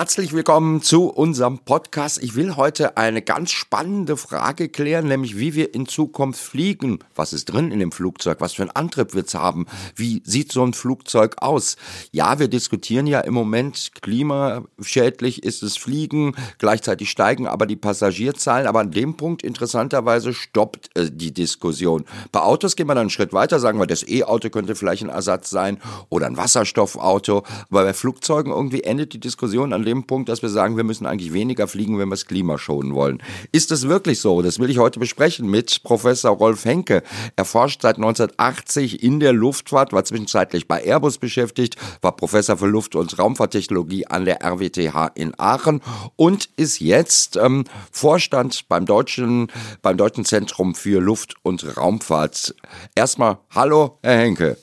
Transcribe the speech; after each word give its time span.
Herzlich 0.00 0.32
willkommen 0.32 0.80
zu 0.80 1.10
unserem 1.10 1.58
Podcast. 1.58 2.22
Ich 2.22 2.34
will 2.34 2.56
heute 2.56 2.96
eine 2.96 3.20
ganz 3.20 3.50
spannende 3.50 4.16
Frage 4.16 4.70
klären, 4.70 5.08
nämlich 5.08 5.36
wie 5.36 5.54
wir 5.54 5.74
in 5.74 5.84
Zukunft 5.84 6.40
fliegen. 6.40 7.00
Was 7.14 7.34
ist 7.34 7.44
drin 7.44 7.70
in 7.70 7.80
dem 7.80 7.92
Flugzeug? 7.92 8.40
Was 8.40 8.54
für 8.54 8.62
einen 8.62 8.70
Antrieb 8.70 9.12
wird 9.12 9.28
es 9.28 9.34
haben? 9.34 9.66
Wie 9.94 10.22
sieht 10.24 10.52
so 10.52 10.64
ein 10.64 10.72
Flugzeug 10.72 11.42
aus? 11.42 11.76
Ja, 12.12 12.38
wir 12.38 12.48
diskutieren 12.48 13.06
ja 13.06 13.20
im 13.20 13.34
Moment, 13.34 13.90
klimaschädlich 14.00 15.42
ist 15.42 15.62
es 15.62 15.76
Fliegen, 15.76 16.34
gleichzeitig 16.56 17.10
steigen 17.10 17.46
aber 17.46 17.66
die 17.66 17.76
Passagierzahlen. 17.76 18.66
Aber 18.66 18.80
an 18.80 18.92
dem 18.92 19.18
Punkt 19.18 19.42
interessanterweise 19.42 20.32
stoppt 20.32 20.96
äh, 20.96 21.10
die 21.12 21.34
Diskussion. 21.34 22.06
Bei 22.32 22.40
Autos 22.40 22.74
gehen 22.74 22.86
wir 22.86 22.94
dann 22.94 23.02
einen 23.02 23.10
Schritt 23.10 23.34
weiter, 23.34 23.60
sagen 23.60 23.78
wir, 23.78 23.86
das 23.86 24.08
E-Auto 24.08 24.48
könnte 24.48 24.76
vielleicht 24.76 25.02
ein 25.02 25.10
Ersatz 25.10 25.50
sein 25.50 25.76
oder 26.08 26.24
ein 26.24 26.38
Wasserstoffauto. 26.38 27.44
Aber 27.68 27.84
bei 27.84 27.92
Flugzeugen 27.92 28.50
irgendwie 28.50 28.84
endet 28.84 29.12
die 29.12 29.20
Diskussion 29.20 29.74
an 29.74 29.80
an 29.80 29.89
dem 29.90 30.04
Punkt, 30.04 30.28
dass 30.28 30.42
wir 30.42 30.48
sagen, 30.48 30.76
wir 30.76 30.84
müssen 30.84 31.06
eigentlich 31.06 31.32
weniger 31.32 31.66
fliegen, 31.66 31.98
wenn 31.98 32.08
wir 32.08 32.14
das 32.14 32.26
Klima 32.26 32.58
schonen 32.58 32.94
wollen. 32.94 33.22
Ist 33.52 33.70
das 33.70 33.88
wirklich 33.88 34.20
so? 34.20 34.40
Das 34.40 34.58
will 34.58 34.70
ich 34.70 34.78
heute 34.78 35.00
besprechen 35.00 35.50
mit 35.50 35.82
Professor 35.82 36.30
Rolf 36.30 36.64
Henke. 36.64 37.02
Er 37.36 37.44
forscht 37.44 37.82
seit 37.82 37.96
1980 37.96 39.02
in 39.02 39.20
der 39.20 39.32
Luftfahrt, 39.32 39.92
war 39.92 40.04
zwischenzeitlich 40.04 40.68
bei 40.68 40.82
Airbus 40.82 41.18
beschäftigt, 41.18 41.76
war 42.00 42.16
Professor 42.16 42.56
für 42.56 42.66
Luft- 42.66 42.94
und 42.94 43.18
Raumfahrttechnologie 43.18 44.06
an 44.06 44.24
der 44.24 44.42
RWTH 44.42 45.10
in 45.14 45.34
Aachen 45.38 45.82
und 46.16 46.48
ist 46.56 46.80
jetzt 46.80 47.36
ähm, 47.36 47.64
Vorstand 47.90 48.68
beim 48.68 48.86
deutschen, 48.86 49.48
beim 49.82 49.96
Deutschen 49.96 50.24
Zentrum 50.24 50.74
für 50.74 51.00
Luft- 51.00 51.34
und 51.42 51.76
Raumfahrt. 51.76 52.54
Erstmal, 52.94 53.38
hallo, 53.54 53.98
Herr 54.02 54.18
Henke. 54.18 54.56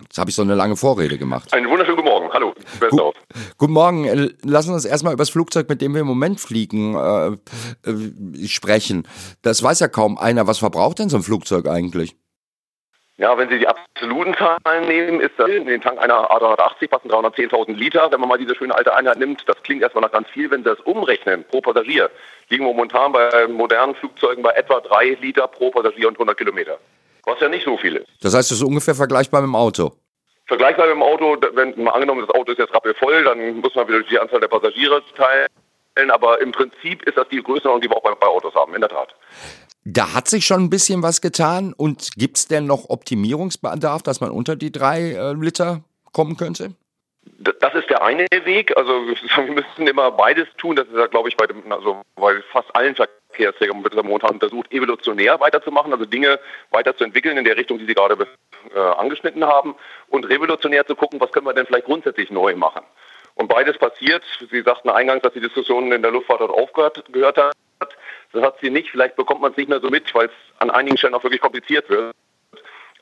Jetzt 0.00 0.18
habe 0.18 0.30
ich 0.30 0.36
so 0.36 0.42
eine 0.42 0.54
lange 0.54 0.76
Vorrede 0.76 1.18
gemacht. 1.18 1.52
Einen 1.52 1.68
wunderschönen 1.68 1.96
guten 1.96 2.08
Morgen. 2.08 2.21
Hallo. 2.32 2.54
Gu 2.90 3.12
guten 3.58 3.72
Morgen. 3.72 4.04
Äh, 4.04 4.30
lassen 4.42 4.68
Sie 4.68 4.74
uns 4.74 4.84
erstmal 4.86 5.12
über 5.12 5.20
das 5.20 5.30
Flugzeug, 5.30 5.68
mit 5.68 5.82
dem 5.82 5.92
wir 5.92 6.00
im 6.00 6.06
Moment 6.06 6.40
fliegen, 6.40 6.94
äh, 6.94 7.28
äh, 7.88 8.48
sprechen. 8.48 9.06
Das 9.42 9.62
weiß 9.62 9.80
ja 9.80 9.88
kaum 9.88 10.16
einer. 10.16 10.46
Was 10.46 10.58
verbraucht 10.58 10.98
denn 10.98 11.10
so 11.10 11.18
ein 11.18 11.22
Flugzeug 11.22 11.68
eigentlich? 11.68 12.16
Ja, 13.18 13.36
wenn 13.36 13.50
Sie 13.50 13.58
die 13.58 13.68
absoluten 13.68 14.34
Zahlen 14.34 14.88
nehmen, 14.88 15.20
ist 15.20 15.32
das 15.36 15.50
in 15.50 15.66
den 15.66 15.82
Tank 15.82 16.00
einer 16.00 16.30
A380 16.30 16.88
passen 16.88 17.10
310.000 17.10 17.74
Liter. 17.74 18.10
Wenn 18.10 18.18
man 18.18 18.30
mal 18.30 18.38
diese 18.38 18.54
schöne 18.54 18.74
alte 18.74 18.94
Einheit 18.96 19.18
nimmt, 19.18 19.46
das 19.46 19.62
klingt 19.62 19.82
erstmal 19.82 20.02
nach 20.02 20.12
ganz 20.12 20.28
viel. 20.30 20.50
Wenn 20.50 20.64
Sie 20.64 20.70
das 20.70 20.80
umrechnen 20.80 21.44
pro 21.44 21.60
Passagier, 21.60 22.10
liegen 22.48 22.64
wir 22.64 22.72
momentan 22.72 23.12
bei 23.12 23.46
modernen 23.46 23.94
Flugzeugen 23.94 24.42
bei 24.42 24.52
etwa 24.52 24.80
3 24.80 25.18
Liter 25.20 25.46
pro 25.48 25.70
Passagier 25.70 26.08
und 26.08 26.14
100 26.14 26.36
Kilometer. 26.36 26.78
Was 27.24 27.38
ja 27.40 27.48
nicht 27.48 27.64
so 27.64 27.76
viel 27.76 27.96
ist. 27.96 28.08
Das 28.22 28.34
heißt, 28.34 28.50
das 28.50 28.58
ist 28.58 28.64
ungefähr 28.64 28.94
vergleichbar 28.94 29.42
mit 29.42 29.48
dem 29.48 29.54
Auto. 29.56 29.92
Vergleichbar 30.46 30.86
mit 30.86 30.96
dem 30.96 31.02
Auto, 31.02 31.36
wenn 31.54 31.82
mal 31.82 31.92
angenommen, 31.92 32.26
das 32.26 32.34
Auto 32.34 32.52
ist 32.52 32.58
jetzt 32.58 32.74
rappelvoll, 32.74 33.24
dann 33.24 33.60
muss 33.60 33.74
man 33.74 33.88
wieder 33.88 34.02
die 34.02 34.18
Anzahl 34.18 34.40
der 34.40 34.48
Passagiere 34.48 35.02
teilen. 35.16 36.10
Aber 36.10 36.40
im 36.40 36.52
Prinzip 36.52 37.02
ist 37.02 37.16
das 37.16 37.28
die 37.28 37.42
Größenordnung, 37.42 37.80
die 37.82 37.88
wir 37.88 37.96
auch 37.96 38.02
bei, 38.02 38.14
bei 38.14 38.26
Autos 38.26 38.54
haben, 38.54 38.74
in 38.74 38.80
der 38.80 38.90
Tat. 38.90 39.14
Da 39.84 40.14
hat 40.14 40.28
sich 40.28 40.46
schon 40.46 40.64
ein 40.64 40.70
bisschen 40.70 41.02
was 41.02 41.20
getan. 41.20 41.72
Und 41.76 42.10
gibt 42.16 42.38
es 42.38 42.48
denn 42.48 42.66
noch 42.66 42.88
Optimierungsbedarf, 42.88 44.02
dass 44.02 44.20
man 44.20 44.30
unter 44.30 44.56
die 44.56 44.72
drei 44.72 45.12
äh, 45.12 45.32
Liter 45.32 45.82
kommen 46.12 46.36
könnte? 46.36 46.74
Das 47.24 47.74
ist 47.74 47.90
der 47.90 48.02
eine 48.02 48.26
Weg. 48.44 48.76
Also 48.76 49.06
wir 49.06 49.52
müssen 49.52 49.86
immer 49.86 50.10
beides 50.10 50.48
tun. 50.58 50.76
Das 50.76 50.86
ist 50.88 50.96
ja, 50.96 51.06
glaube 51.06 51.28
ich, 51.28 51.36
bei, 51.36 51.46
dem, 51.46 51.70
also 51.72 52.02
bei 52.16 52.40
fast 52.52 52.74
allen 52.74 52.94
Verkehrsträgern 52.94 53.82
wird 53.82 53.94
momentan 53.94 54.32
untersucht, 54.32 54.72
evolutionär 54.72 55.40
weiterzumachen, 55.40 55.92
also 55.92 56.04
Dinge 56.04 56.38
weiterzuentwickeln 56.70 57.36
in 57.38 57.44
der 57.44 57.56
Richtung, 57.56 57.78
die 57.78 57.86
Sie 57.86 57.94
gerade 57.94 58.26
äh, 58.74 58.78
angeschnitten 58.78 59.44
haben, 59.44 59.74
und 60.08 60.24
revolutionär 60.24 60.86
zu 60.86 60.94
gucken, 60.94 61.20
was 61.20 61.32
können 61.32 61.46
wir 61.46 61.54
denn 61.54 61.66
vielleicht 61.66 61.86
grundsätzlich 61.86 62.30
neu 62.30 62.54
machen. 62.54 62.82
Und 63.34 63.48
beides 63.48 63.78
passiert. 63.78 64.22
Sie 64.50 64.62
sagten 64.62 64.90
eingangs, 64.90 65.22
dass 65.22 65.32
die 65.32 65.40
Diskussion 65.40 65.90
in 65.90 66.02
der 66.02 66.10
Luftfahrt 66.10 66.40
dort 66.40 66.50
aufgehört 66.50 67.04
gehört 67.12 67.38
hat. 67.38 67.54
Das 68.32 68.42
hat 68.42 68.58
sie 68.60 68.70
nicht. 68.70 68.90
Vielleicht 68.90 69.16
bekommt 69.16 69.40
man 69.40 69.52
es 69.52 69.56
nicht 69.56 69.68
mehr 69.68 69.80
so 69.80 69.88
mit, 69.88 70.14
weil 70.14 70.26
es 70.26 70.32
an 70.58 70.70
einigen 70.70 70.96
Stellen 70.96 71.14
auch 71.14 71.24
wirklich 71.24 71.40
kompliziert 71.40 71.88
wird. 71.88 72.14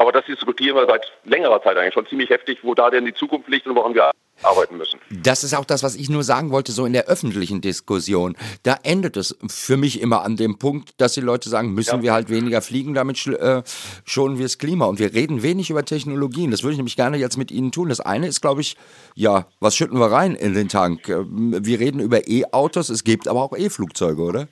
Aber 0.01 0.13
das 0.13 0.25
diskutieren 0.25 0.77
wir 0.77 0.87
seit 0.87 1.13
längerer 1.25 1.63
Zeit 1.63 1.77
eigentlich 1.77 1.93
schon 1.93 2.07
ziemlich 2.07 2.31
heftig, 2.31 2.61
wo 2.63 2.75
da 2.75 2.89
denn 2.89 3.05
die 3.05 3.13
Zukunft 3.13 3.51
liegt 3.51 3.67
und 3.67 3.77
woran 3.77 3.95
wir 3.95 4.11
arbeiten 4.43 4.79
müssen. 4.79 4.99
Das 5.11 5.45
ist 5.45 5.53
auch 5.53 5.67
das, 5.67 5.83
was 5.83 5.95
ich 5.95 6.09
nur 6.09 6.23
sagen 6.23 6.53
wollte, 6.53 6.73
so 6.73 6.87
in 6.87 6.95
der 6.95 7.05
öffentlichen 7.05 7.61
Diskussion. 7.61 8.35
Da 8.63 8.79
endet 8.83 9.19
es 9.19 9.37
für 9.47 9.77
mich 9.77 10.01
immer 10.01 10.23
an 10.23 10.37
dem 10.37 10.59
Punkt, 10.59 10.99
dass 11.03 11.13
die 11.13 11.21
Leute 11.21 11.51
sagen, 11.51 11.75
müssen 11.75 11.97
ja. 11.97 12.03
wir 12.03 12.13
halt 12.15 12.31
weniger 12.31 12.63
fliegen, 12.63 12.95
damit 12.95 13.27
äh, 13.27 13.63
schonen 14.07 14.39
wir 14.39 14.47
das 14.47 14.57
Klima. 14.57 14.87
Und 14.87 15.01
wir 15.01 15.13
reden 15.13 15.43
wenig 15.43 15.69
über 15.69 15.85
Technologien. 15.85 16.51
Das 16.51 16.63
würde 16.63 16.73
ich 16.73 16.79
nämlich 16.79 16.97
gerne 16.97 17.19
jetzt 17.19 17.37
mit 17.37 17.51
Ihnen 17.51 17.71
tun. 17.71 17.91
Das 17.91 18.01
eine 18.01 18.27
ist, 18.27 18.41
glaube 18.41 18.63
ich, 18.63 18.79
ja, 19.15 19.49
was 19.61 19.77
schütten 19.77 20.01
wir 20.01 20.11
rein 20.11 20.35
in 20.35 20.55
den 20.55 20.71
Tank? 20.71 21.11
Ähm, 21.11 21.59
wir 21.61 21.79
reden 21.79 22.01
über 22.01 22.27
E-Autos, 22.27 22.89
es 22.89 23.05
gibt 23.05 23.29
aber 23.29 23.43
auch 23.43 23.55
E-Flugzeuge, 23.55 24.23
oder? 24.23 24.49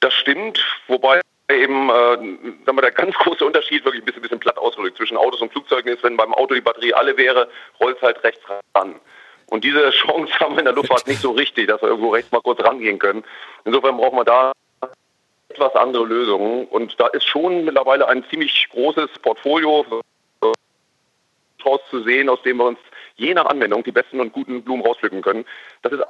Das 0.00 0.14
stimmt, 0.14 0.58
wobei 0.88 1.20
eben, 1.50 1.90
äh, 1.90 2.18
wir, 2.66 2.82
der 2.82 2.90
ganz 2.90 3.14
große 3.16 3.44
Unterschied, 3.44 3.84
wirklich 3.84 4.02
ein 4.02 4.06
bisschen, 4.06 4.22
bisschen 4.22 4.40
platt 4.40 4.58
ausgedrückt, 4.58 4.96
zwischen 4.96 5.16
Autos 5.16 5.40
und 5.40 5.52
Flugzeugen 5.52 5.92
ist, 5.92 6.02
wenn 6.02 6.16
beim 6.16 6.34
Auto 6.34 6.54
die 6.54 6.60
Batterie 6.60 6.94
alle 6.94 7.16
wäre, 7.16 7.48
rollt 7.80 7.96
es 7.96 8.02
halt 8.02 8.22
rechts 8.24 8.42
ran. 8.74 9.00
Und 9.46 9.64
diese 9.64 9.90
Chance 9.90 10.32
haben 10.40 10.54
wir 10.54 10.60
in 10.60 10.64
der 10.66 10.74
Luftfahrt 10.74 11.06
nicht 11.06 11.20
so 11.20 11.32
richtig, 11.32 11.68
dass 11.68 11.82
wir 11.82 11.88
irgendwo 11.88 12.10
rechts 12.10 12.32
mal 12.32 12.40
kurz 12.40 12.62
rangehen 12.62 12.98
können. 12.98 13.24
Insofern 13.64 13.96
brauchen 13.96 14.18
wir 14.18 14.24
da 14.24 14.52
etwas 15.48 15.74
andere 15.76 16.04
Lösungen. 16.04 16.66
Und 16.66 16.98
da 16.98 17.06
ist 17.08 17.26
schon 17.26 17.64
mittlerweile 17.64 18.08
ein 18.08 18.24
ziemlich 18.30 18.68
großes 18.70 19.10
Portfolio 19.22 20.02
zu 21.90 22.02
sehen, 22.02 22.28
aus 22.28 22.42
dem 22.42 22.58
wir 22.58 22.66
uns 22.66 22.78
je 23.16 23.32
nach 23.32 23.46
Anwendung 23.46 23.82
die 23.84 23.92
besten 23.92 24.20
und 24.20 24.32
guten 24.32 24.62
Blumen 24.62 24.84
rauspflücken 24.84 25.22
können. 25.22 25.46
Das 25.82 25.92
ist 25.92 26.02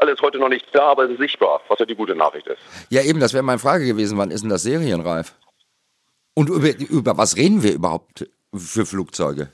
alles 0.00 0.20
heute 0.20 0.38
noch 0.38 0.48
nicht 0.48 0.66
da, 0.72 0.90
aber 0.90 1.04
es 1.04 1.10
ist 1.10 1.18
sichtbar, 1.18 1.60
was 1.68 1.78
ja 1.78 1.86
die 1.86 1.94
gute 1.94 2.14
Nachricht 2.14 2.46
ist. 2.46 2.58
Ja, 2.90 3.02
eben, 3.02 3.20
das 3.20 3.32
wäre 3.32 3.42
meine 3.42 3.58
Frage 3.58 3.86
gewesen. 3.86 4.18
Wann 4.18 4.30
ist 4.30 4.42
denn 4.42 4.50
das 4.50 4.62
serienreif? 4.62 5.34
Und 6.34 6.48
über, 6.48 6.68
über 6.78 7.16
was 7.18 7.36
reden 7.36 7.62
wir 7.62 7.74
überhaupt 7.74 8.28
für 8.54 8.86
Flugzeuge? 8.86 9.48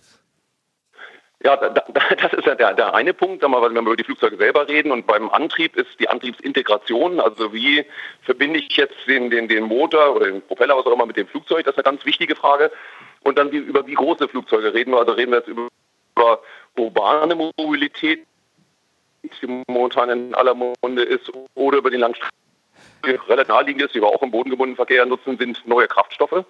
Ja, 1.45 1.57
da, 1.57 1.69
das 2.17 2.33
ist 2.33 2.47
ja 2.47 2.55
der, 2.55 2.75
der 2.75 2.95
eine 2.95 3.13
Punkt, 3.13 3.43
wenn 3.43 3.51
wir 3.51 3.81
über 3.81 3.97
die 3.97 4.05
Flugzeuge 4.05 4.37
selber 4.37 4.67
reden. 4.67 4.91
Und 4.91 5.07
beim 5.07 5.29
Antrieb 5.31 5.77
ist 5.77 6.01
die 6.01 6.09
Antriebsintegration, 6.09 7.21
also 7.21 7.53
wie 7.53 7.85
verbinde 8.23 8.61
ich 8.61 8.77
jetzt 8.77 8.97
den, 9.07 9.31
den, 9.31 9.49
den 9.49 9.65
Motor 9.65 10.17
oder 10.17 10.27
den 10.27 10.43
Propeller, 10.43 10.77
was 10.77 10.87
auch 10.87 10.93
immer, 10.93 11.07
mit 11.07 11.17
dem 11.17 11.29
Flugzeug, 11.29 11.65
das 11.65 11.75
ist 11.75 11.85
eine 11.85 11.97
ganz 11.97 12.05
wichtige 12.07 12.35
Frage. 12.35 12.73
Und 13.21 13.39
dann 13.39 13.53
wie, 13.53 13.59
über 13.59 13.87
wie 13.87 13.95
große 13.95 14.29
Flugzeuge 14.29 14.73
reden 14.73 14.93
wir. 14.93 15.01
Also 15.01 15.13
reden 15.13 15.33
wir 15.33 15.39
jetzt 15.39 15.49
über, 15.49 15.69
über 16.17 16.41
urbane 16.77 17.35
Mobilität, 17.35 18.27
momentan 19.69 20.11
in 20.11 20.35
aller 20.35 20.55
Munde 20.55 21.03
ist, 21.03 21.31
oder 21.55 21.79
über 21.79 21.91
den 21.91 22.01
Langstrecken. 22.01 22.31
Relativ 23.29 23.49
naheliegend 23.49 23.83
ist, 23.83 23.95
die 23.95 24.01
wir 24.01 24.09
auch 24.09 24.23
im 24.23 24.31
bodengebundenen 24.31 24.77
Verkehr 24.77 25.05
nutzen, 25.05 25.37
sind 25.37 25.67
neue 25.67 25.87
Kraftstoffe. 25.87 26.45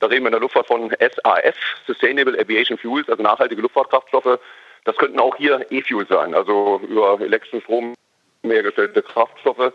Da 0.00 0.06
reden 0.06 0.24
wir 0.24 0.28
in 0.28 0.32
der 0.32 0.40
Luftfahrt 0.40 0.66
von 0.66 0.90
SAF, 0.90 1.54
Sustainable 1.86 2.38
Aviation 2.38 2.76
Fuels, 2.76 3.08
also 3.08 3.22
nachhaltige 3.22 3.62
Luftfahrtkraftstoffe. 3.62 4.38
Das 4.84 4.96
könnten 4.96 5.20
auch 5.20 5.36
hier 5.36 5.64
E-Fuels 5.70 6.08
sein, 6.08 6.34
also 6.34 6.80
über 6.86 7.20
elektrischen 7.20 7.62
Strom 7.62 7.94
hergestellte 8.42 9.02
Kraftstoffe. 9.02 9.72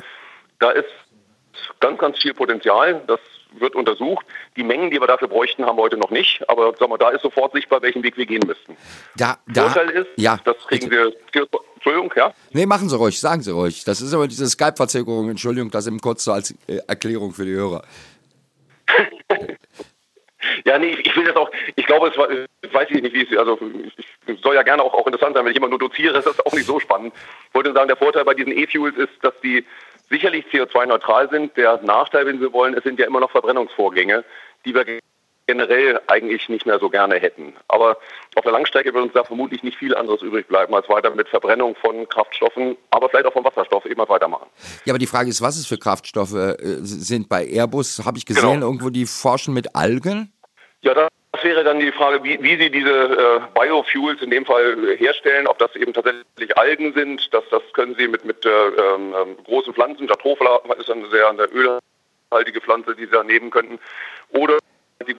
Da 0.59 0.71
ist 0.71 0.89
ganz, 1.79 1.97
ganz 1.99 2.19
viel 2.19 2.33
Potenzial. 2.33 3.01
Das 3.07 3.19
wird 3.57 3.75
untersucht. 3.75 4.25
Die 4.55 4.63
Mengen, 4.63 4.91
die 4.91 4.99
wir 4.99 5.07
dafür 5.07 5.27
bräuchten, 5.27 5.65
haben 5.65 5.77
wir 5.77 5.83
heute 5.83 5.97
noch 5.97 6.11
nicht. 6.11 6.47
Aber 6.49 6.73
sagen 6.77 6.91
wir, 6.91 6.97
da 6.97 7.09
ist 7.09 7.21
sofort 7.21 7.53
sichtbar, 7.53 7.81
welchen 7.81 8.03
Weg 8.03 8.17
wir 8.17 8.25
gehen 8.25 8.43
müssten. 8.45 8.75
Da, 9.15 9.37
da, 9.47 9.69
Vorteil 9.69 9.89
ist, 9.89 10.07
ja, 10.17 10.39
das 10.43 10.57
kriegen 10.67 10.89
bitte. 10.89 11.13
wir. 11.33 11.47
Entschuldigung, 11.75 12.13
ja? 12.15 12.33
Nee, 12.51 12.65
machen 12.65 12.89
Sie 12.89 12.97
ruhig, 12.97 13.19
sagen 13.19 13.41
Sie 13.41 13.51
ruhig. 13.51 13.85
Das 13.85 14.01
ist 14.01 14.13
aber 14.13 14.27
diese 14.27 14.47
Skype-Verzögerung. 14.47 15.29
Entschuldigung, 15.29 15.71
das 15.71 15.87
eben 15.87 15.99
kurz 15.99 16.25
so 16.25 16.33
als 16.33 16.51
äh, 16.67 16.79
Erklärung 16.87 17.33
für 17.33 17.45
die 17.45 17.53
Hörer. 17.53 17.83
ja, 20.65 20.77
nee, 20.77 20.97
ich, 21.03 21.15
will 21.15 21.25
das 21.25 21.35
auch, 21.35 21.51
ich 21.75 21.85
glaube, 21.85 22.07
es 22.07 22.17
war, 22.17 22.29
weiß 22.29 22.87
ich 22.89 23.01
nicht, 23.01 23.13
wie 23.13 23.23
es, 23.23 23.37
also 23.37 23.59
ich 24.25 24.41
soll 24.41 24.55
ja 24.55 24.63
gerne 24.63 24.83
auch, 24.83 24.93
auch 24.93 25.05
interessant 25.05 25.35
sein, 25.35 25.45
wenn 25.45 25.51
ich 25.51 25.57
immer 25.57 25.67
nur 25.67 25.79
doziere, 25.79 26.17
ist 26.17 26.27
das 26.27 26.45
auch 26.45 26.53
nicht 26.53 26.65
so 26.65 26.79
spannend. 26.79 27.13
Ich 27.49 27.55
wollte 27.55 27.73
sagen, 27.73 27.87
der 27.87 27.97
Vorteil 27.97 28.25
bei 28.25 28.33
diesen 28.33 28.57
E-Fuels 28.57 28.95
ist, 28.97 29.13
dass 29.21 29.33
die 29.41 29.65
sicherlich 30.09 30.45
CO2-neutral 30.47 31.29
sind. 31.29 31.55
Der 31.57 31.79
Nachteil, 31.83 32.25
wenn 32.25 32.39
Sie 32.39 32.51
wollen, 32.53 32.73
es 32.73 32.83
sind 32.83 32.99
ja 32.99 33.07
immer 33.07 33.19
noch 33.19 33.31
Verbrennungsvorgänge, 33.31 34.23
die 34.65 34.73
wir 34.73 34.85
generell 35.49 35.99
eigentlich 36.05 36.47
nicht 36.47 36.67
mehr 36.67 36.77
so 36.77 36.91
gerne 36.91 37.15
hätten. 37.15 37.55
Aber 37.69 37.97
auf 38.35 38.43
der 38.43 38.51
Langstrecke 38.51 38.93
wird 38.93 39.03
uns 39.03 39.13
da 39.13 39.23
vermutlich 39.23 39.63
nicht 39.63 39.79
viel 39.79 39.95
anderes 39.95 40.21
übrig 40.21 40.47
bleiben, 40.47 40.75
als 40.75 40.87
weiter 40.87 41.09
mit 41.15 41.27
Verbrennung 41.27 41.75
von 41.75 42.07
Kraftstoffen, 42.07 42.77
aber 42.91 43.09
vielleicht 43.09 43.25
auch 43.25 43.33
von 43.33 43.43
Wasserstoff 43.43 43.83
eben 43.85 43.99
weitermachen. 44.07 44.45
Ja, 44.85 44.93
aber 44.93 44.99
die 44.99 45.07
Frage 45.07 45.27
ist, 45.27 45.41
was 45.41 45.57
es 45.57 45.65
für 45.65 45.79
Kraftstoffe 45.79 46.35
äh, 46.35 46.55
sind 46.81 47.29
bei 47.29 47.47
Airbus? 47.47 48.03
Habe 48.05 48.19
ich 48.19 48.27
gesehen, 48.27 48.51
genau. 48.51 48.67
irgendwo 48.67 48.91
die 48.91 49.07
forschen 49.07 49.55
mit 49.55 49.75
Algen? 49.75 50.31
Ja, 50.81 50.93
das 50.93 51.09
wäre 51.41 51.63
dann 51.63 51.79
die 51.79 51.91
Frage, 51.91 52.23
wie, 52.23 52.37
wie 52.43 52.55
Sie 52.61 52.69
diese 52.69 52.91
äh, 52.91 53.39
Biofuels 53.55 54.21
in 54.21 54.29
dem 54.29 54.45
Fall 54.45 54.95
herstellen, 54.99 55.47
ob 55.47 55.57
das 55.57 55.75
eben 55.75 55.93
tatsächlich 55.93 56.55
Algen 56.59 56.93
sind. 56.93 57.27
Das, 57.33 57.43
das 57.49 57.63
können 57.73 57.95
Sie 57.97 58.07
mit, 58.07 58.23
mit 58.23 58.45
äh, 58.45 58.49
ähm, 58.49 59.35
großen 59.45 59.73
Pflanzen, 59.73 60.07
Jatropha 60.07 60.61
ist 60.77 60.91
eine 60.91 61.09
sehr 61.09 61.27
eine 61.27 61.45
ölhaltige 61.45 62.61
Pflanze, 62.61 62.95
die 62.95 63.05
Sie 63.05 63.11
da 63.11 63.23
nehmen 63.23 63.49
könnten. 63.49 63.79
Oder 64.29 64.59
die 65.07 65.15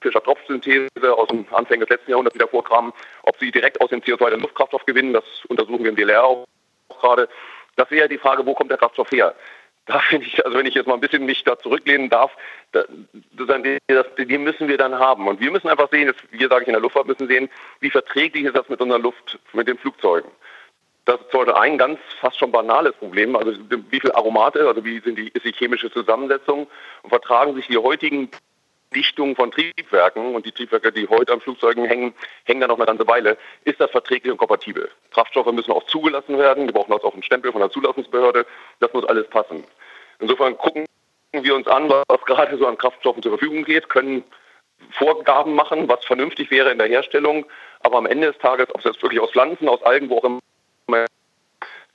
Fischer-Tropfsynthese 0.00 0.88
aus 1.16 1.28
dem 1.28 1.46
Anfang 1.52 1.80
des 1.80 1.88
letzten 1.88 2.10
Jahrhunderts 2.10 2.34
wieder 2.34 2.48
vorkamen, 2.48 2.92
ob 3.22 3.38
Sie 3.38 3.50
direkt 3.50 3.80
aus 3.80 3.90
dem 3.90 4.00
CO2 4.00 4.30
den 4.30 4.40
Luftkraftstoff 4.40 4.86
gewinnen. 4.86 5.12
Das 5.12 5.24
untersuchen 5.48 5.84
wir 5.84 5.90
im 5.90 5.96
DLR 5.96 6.24
auch 6.24 6.46
gerade. 7.00 7.28
Das 7.76 7.90
wäre 7.90 8.08
die 8.08 8.18
Frage, 8.18 8.44
wo 8.46 8.54
kommt 8.54 8.70
der 8.70 8.78
Kraftstoff 8.78 9.10
her? 9.12 9.34
da 9.90 9.98
finde 9.98 10.26
ich, 10.26 10.44
also 10.44 10.56
wenn 10.56 10.66
ich 10.66 10.74
jetzt 10.74 10.86
mal 10.86 10.94
ein 10.94 11.00
bisschen 11.00 11.26
mich 11.26 11.42
da 11.44 11.58
zurücklehnen 11.58 12.08
darf, 12.08 12.30
da, 12.72 12.84
das, 13.32 14.06
die 14.16 14.38
müssen 14.38 14.68
wir 14.68 14.78
dann 14.78 14.98
haben. 14.98 15.26
Und 15.26 15.40
wir 15.40 15.50
müssen 15.50 15.68
einfach 15.68 15.90
sehen, 15.90 16.06
jetzt, 16.06 16.22
wir 16.30 16.48
sage 16.48 16.62
ich 16.62 16.68
in 16.68 16.74
der 16.74 16.82
Luftfahrt 16.82 17.08
müssen 17.08 17.26
sehen, 17.26 17.50
wie 17.80 17.90
verträglich 17.90 18.44
ist 18.44 18.56
das 18.56 18.68
mit 18.68 18.80
unserer 18.80 19.00
Luft, 19.00 19.38
mit 19.52 19.66
den 19.66 19.78
Flugzeugen. 19.78 20.30
Das 21.06 21.18
sollte 21.32 21.58
ein 21.58 21.76
ganz 21.76 21.98
fast 22.20 22.38
schon 22.38 22.52
banales 22.52 22.94
Problem, 22.94 23.34
also 23.34 23.52
wie 23.90 24.00
viel 24.00 24.12
Aromate, 24.12 24.68
also 24.68 24.84
wie 24.84 25.00
sind 25.00 25.18
die, 25.18 25.28
ist 25.28 25.44
die 25.44 25.52
chemische 25.52 25.90
Zusammensetzung 25.90 26.68
und 27.02 27.10
vertragen 27.10 27.54
sich 27.54 27.66
die 27.66 27.78
heutigen 27.78 28.30
Dichtungen 28.94 29.36
von 29.36 29.50
Triebwerken 29.50 30.34
und 30.34 30.46
die 30.46 30.52
Triebwerke, 30.52 30.92
die 30.92 31.08
heute 31.08 31.32
an 31.32 31.40
Flugzeugen 31.40 31.84
hängen, 31.84 32.14
hängen 32.44 32.60
dann 32.60 32.70
noch 32.70 32.76
eine 32.76 32.86
ganze 32.86 33.06
Weile. 33.06 33.36
Ist 33.64 33.80
das 33.80 33.90
verträglich 33.90 34.32
und 34.32 34.38
kompatibel? 34.38 34.90
Kraftstoffe 35.12 35.52
müssen 35.52 35.72
auch 35.72 35.84
zugelassen 35.84 36.38
werden. 36.38 36.66
Wir 36.66 36.72
brauchen 36.72 36.92
auch 36.92 37.12
einen 37.12 37.22
Stempel 37.22 37.52
von 37.52 37.60
der 37.60 37.70
Zulassungsbehörde. 37.70 38.46
Das 38.80 38.92
muss 38.92 39.04
alles 39.04 39.28
passen. 39.28 39.64
Insofern 40.18 40.56
gucken 40.58 40.86
wir 41.32 41.54
uns 41.54 41.66
an, 41.68 41.88
was 41.88 42.24
gerade 42.26 42.58
so 42.58 42.66
an 42.66 42.76
Kraftstoffen 42.76 43.22
zur 43.22 43.32
Verfügung 43.32 43.64
geht, 43.64 43.88
können 43.88 44.24
Vorgaben 44.92 45.54
machen, 45.54 45.88
was 45.88 46.04
vernünftig 46.04 46.50
wäre 46.50 46.72
in 46.72 46.78
der 46.78 46.88
Herstellung. 46.88 47.46
Aber 47.80 47.98
am 47.98 48.06
Ende 48.06 48.28
des 48.28 48.38
Tages, 48.38 48.68
ob 48.70 48.78
es 48.78 48.84
jetzt 48.84 49.02
wirklich 49.02 49.20
aus 49.20 49.30
Pflanzen, 49.30 49.68
aus 49.68 49.82
Algen, 49.82 50.10
wo 50.10 50.18
auch 50.18 50.24
immer, 50.24 50.40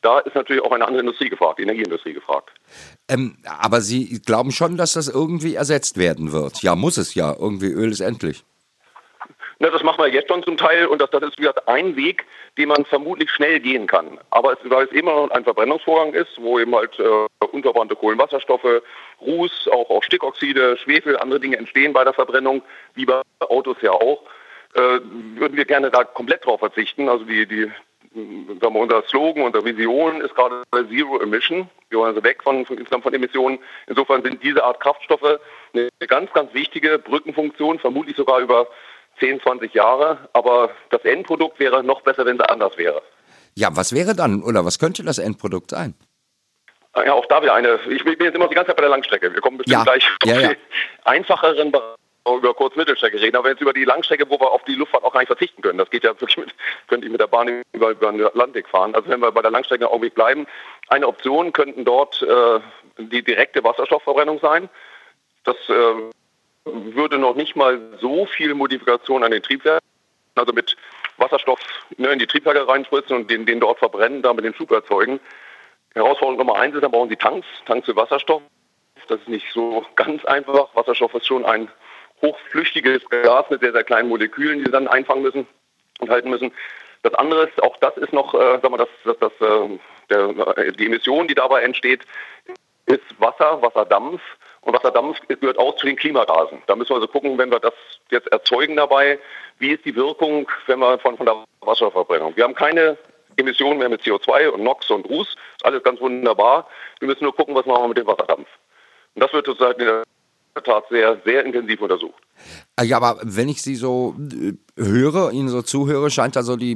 da 0.06 0.20
ist 0.20 0.36
natürlich 0.36 0.64
auch 0.64 0.72
eine 0.72 0.86
andere 0.86 1.02
Industrie 1.02 1.30
gefragt, 1.30 1.58
die 1.58 1.64
Energieindustrie 1.64 2.14
gefragt. 2.14 2.52
Ähm, 3.10 3.38
aber 3.60 3.82
Sie 3.82 4.22
glauben 4.24 4.52
schon, 4.52 4.78
dass 4.78 4.94
das 4.94 5.08
irgendwie 5.08 5.56
ersetzt 5.56 5.98
werden 5.98 6.32
wird? 6.32 6.62
Ja, 6.62 6.76
muss 6.76 6.98
es 6.98 7.16
ja. 7.16 7.36
Irgendwie 7.38 7.72
Öl 7.72 7.92
ist 7.92 8.02
endlich. 8.02 8.44
Na, 9.58 9.70
das 9.70 9.84
machen 9.84 10.04
wir 10.04 10.14
jetzt 10.14 10.30
schon 10.30 10.44
zum 10.44 10.58
Teil 10.58 10.86
und 10.86 11.02
das, 11.02 11.10
das 11.10 11.24
ist 11.24 11.38
wie 11.38 11.44
gesagt 11.44 11.68
ein 11.68 11.96
Weg, 11.96 12.26
den 12.58 12.68
man 12.70 12.86
vermutlich 12.86 13.32
schnell 13.32 13.60
gehen 13.60 13.88
kann. 13.88 14.20
Aber 14.30 14.54
es, 14.54 14.60
weil 14.70 14.86
es 14.86 14.92
immer 14.92 15.16
noch 15.16 15.32
ein 15.32 15.44
Verbrennungsvorgang 15.44 16.14
ist, 16.14 16.40
wo 16.40 16.60
eben 16.60 16.76
halt 16.76 17.00
äh, 17.00 17.46
unverbrannte 17.46 17.96
Kohlenwasserstoffe, 17.96 18.84
Ruß, 19.22 19.70
auch, 19.72 19.90
auch 19.90 20.04
Stickoxide, 20.04 20.78
Schwefel, 20.78 21.18
andere 21.18 21.40
Dinge 21.40 21.58
entstehen 21.58 21.94
bei 21.94 22.04
der 22.04 22.14
Verbrennung, 22.14 22.62
wie 22.94 23.06
bei 23.06 23.22
Autos 23.40 23.78
ja 23.82 23.92
auch, 23.92 24.22
äh, 24.74 25.00
würden 25.40 25.56
wir 25.56 25.66
gerne 25.66 25.90
da 25.90 26.04
komplett 26.04 26.46
drauf 26.46 26.60
verzichten. 26.60 27.08
Also 27.08 27.24
die, 27.24 27.48
die 27.48 27.72
sagen 28.16 28.74
wir, 28.74 28.82
unser 28.82 29.04
Slogan, 29.04 29.44
unsere 29.44 29.66
Vision 29.66 30.22
ist 30.22 30.34
gerade 30.36 30.64
Zero 30.90 31.20
Emission. 31.20 31.70
Wir 31.90 32.00
wollen 32.00 32.10
also 32.10 32.24
weg 32.24 32.42
von, 32.44 32.66
von, 32.66 32.78
insgesamt 32.78 33.04
von 33.04 33.14
Emissionen. 33.14 33.60
Insofern 33.88 34.24
sind 34.24 34.42
diese 34.42 34.64
Art 34.64 34.80
Kraftstoffe 34.80 35.40
eine 35.74 35.90
ganz, 36.08 36.32
ganz 36.34 36.54
wichtige 36.54 36.98
Brückenfunktion, 36.98 37.80
vermutlich 37.80 38.16
sogar 38.16 38.40
über 38.40 38.68
10, 39.20 39.42
20 39.42 39.74
Jahre, 39.74 40.30
aber 40.34 40.72
das 40.90 41.04
Endprodukt 41.04 41.60
wäre 41.60 41.84
noch 41.84 42.02
besser, 42.02 42.26
wenn 42.26 42.40
es 42.40 42.48
anders 42.48 42.78
wäre. 42.78 43.02
Ja, 43.56 43.70
was 43.72 43.94
wäre 43.94 44.16
dann 44.16 44.44
oder 44.44 44.66
was 44.66 44.80
könnte 44.80 45.04
das 45.04 45.18
Endprodukt 45.18 45.72
sein? 45.72 45.94
Ja, 46.96 47.14
auch 47.14 47.26
da 47.26 47.42
wieder 47.42 47.54
eine. 47.54 47.80
Ich 47.90 48.04
bin 48.04 48.16
jetzt 48.20 48.36
immer 48.36 48.48
die 48.48 48.56
ganze 48.56 48.70
Zeit 48.70 48.78
bei 48.78 48.82
der 48.82 48.90
Langstrecke. 48.90 49.34
Wir 49.34 49.42
kommen 49.42 49.58
bestimmt 49.58 49.80
ja. 49.80 49.84
gleich 49.84 50.08
auf 50.24 50.30
ja, 50.30 50.40
ja. 50.40 50.52
einfacheren 51.04 51.72
über 52.34 52.54
Kurz-Mittelstrecke 52.54 53.22
reden, 53.22 53.36
aber 53.36 53.50
jetzt 53.50 53.62
über 53.62 53.74
die 53.74 53.86
Langstrecke, 53.86 54.30
wo 54.30 54.40
wir 54.40 54.52
auf 54.52 54.64
die 54.64 54.76
Luftfahrt 54.76 55.04
auch 55.04 55.14
gar 55.14 55.20
nicht 55.20 55.28
verzichten 55.28 55.62
können. 55.62 55.78
Das 55.78 55.90
geht 55.90 56.04
ja 56.04 56.20
wirklich 56.20 56.38
mit, 56.38 56.56
könnte 56.88 57.06
ich 57.06 57.12
mit 57.12 57.22
der 57.22 57.28
Bahn 57.28 57.64
über, 57.72 57.92
über 57.92 58.12
den 58.12 58.26
Atlantik 58.26 58.68
fahren. 58.68 58.96
Also 58.96 59.10
wenn 59.10 59.20
wir 59.20 59.32
bei 59.32 59.42
der 59.42 59.52
Langstrecke 59.52 59.90
auch 59.90 60.00
nicht 60.00 60.16
bleiben, 60.16 60.48
eine 60.88 61.08
Option 61.08 61.54
könnten 61.54 61.86
dort 61.86 62.22
äh, 62.24 62.60
die 62.98 63.24
direkte 63.24 63.64
Wasserstoffverbrennung 63.64 64.40
sein. 64.40 64.70
Das 65.44 65.58
äh, 65.70 65.94
würde 66.66 67.20
noch 67.20 67.36
nicht 67.36 67.56
mal 67.56 67.80
so 68.02 68.26
viel 68.26 68.54
Modifikation 68.56 69.24
an 69.24 69.32
den 69.32 69.44
Triebwerken, 69.44 69.88
also 70.36 70.52
mit 70.52 70.76
Wasserstoff 71.18 71.60
ne, 71.98 72.10
in 72.10 72.20
die 72.20 72.28
Triebwerke 72.28 72.68
reinspritzen 72.68 73.16
und 73.16 73.30
den, 73.30 73.46
den 73.46 73.60
dort 73.60 73.80
verbrennen, 73.80 74.22
damit 74.22 74.46
den 74.46 74.54
Flug 74.54 74.72
erzeugen. 74.72 75.20
Herausforderung 75.94 76.38
Nummer 76.38 76.60
eins 76.60 76.76
ist, 76.76 76.82
dann 76.82 76.92
brauchen 76.92 77.10
Sie 77.10 77.16
Tanks, 77.16 77.48
Tanks 77.66 77.86
für 77.86 77.96
Wasserstoff. 77.96 78.42
Das 79.08 79.20
ist 79.20 79.30
nicht 79.30 79.46
so 79.54 79.86
ganz 79.96 80.26
einfach. 80.26 80.70
Wasserstoff 80.74 81.14
ist 81.14 81.28
schon 81.28 81.46
ein 81.46 81.70
hochflüchtiges 82.22 83.08
Gas 83.10 83.50
mit 83.50 83.62
sehr, 83.62 83.72
sehr 83.72 83.84
kleinen 83.84 84.10
Molekülen, 84.10 84.60
die 84.60 84.66
Sie 84.66 84.72
dann 84.72 84.88
einfangen 84.88 85.24
müssen 85.24 85.48
und 86.00 86.10
halten 86.10 86.30
müssen. 86.30 86.52
Das 87.04 87.14
andere 87.14 87.44
ist, 87.44 87.62
auch 87.62 87.78
das 87.78 87.96
ist 87.98 88.14
noch, 88.14 88.34
äh, 88.34 88.60
sagen 88.62 88.72
wir, 88.72 88.78
das, 88.78 88.90
das, 89.04 89.18
das, 89.20 89.32
äh, 89.42 89.78
der, 90.10 90.72
die 90.72 90.86
Emission, 90.88 91.28
die 91.28 91.36
dabei 91.36 91.62
entsteht, 91.62 92.02
ist 92.88 93.04
Wasser, 93.20 93.62
Wasserdampf. 93.62 94.22
Und 94.62 94.74
Wasserdampf 94.74 95.20
gehört 95.28 95.60
auch 95.60 95.76
zu 95.76 95.86
den 95.86 95.96
Klimagasen. 95.96 96.62
Da 96.66 96.76
müssen 96.76 96.90
wir 96.90 96.96
also 96.96 97.08
gucken, 97.08 97.38
wenn 97.38 97.52
wir 97.52 97.60
das 97.60 97.74
jetzt 98.10 98.32
erzeugen 98.32 98.76
dabei, 98.76 99.20
wie 99.60 99.72
ist 99.72 99.86
die 99.86 99.96
Wirkung, 99.96 100.50
wenn 100.66 100.80
wir 100.80 100.98
von, 101.00 101.18
von 101.18 101.26
der 101.26 101.44
Wasserverbrennung. 101.62 102.36
Wir 102.36 102.44
haben 102.44 102.56
keine 102.56 102.98
Emissionen 103.38 103.80
mehr 103.80 103.90
mit 103.90 104.02
CO2 104.02 104.50
und 104.50 104.64
NOx 104.64 104.90
und 104.90 105.08
Ruß. 105.08 105.36
Alles 105.64 105.84
ganz 105.84 106.02
wunderbar. 106.02 106.68
Wir 107.00 107.08
müssen 107.08 107.24
nur 107.24 107.36
gucken, 107.36 107.54
was 107.54 107.66
machen 107.66 107.84
wir 107.84 107.88
mit 107.90 107.98
dem 107.98 108.08
Wasserdampf. 108.08 108.48
Und 109.14 109.24
das 109.24 109.32
wird 109.34 109.46
sozusagen 109.46 109.80
in 109.82 110.04
Tat 110.64 110.86
sehr, 110.90 111.22
sehr 111.26 111.46
intensiv 111.46 111.82
untersucht. 111.82 112.22
Ah, 112.76 112.84
ja, 112.84 112.98
aber 112.98 113.20
wenn 113.24 113.50
ich 113.50 113.62
Sie 113.62 113.76
so 113.76 114.16
äh, 114.20 114.54
höre, 114.82 115.32
Ihnen 115.32 115.50
so 115.50 115.62
zuhöre, 115.62 116.10
scheint 116.10 116.38
also 116.38 116.56
die 116.56 116.76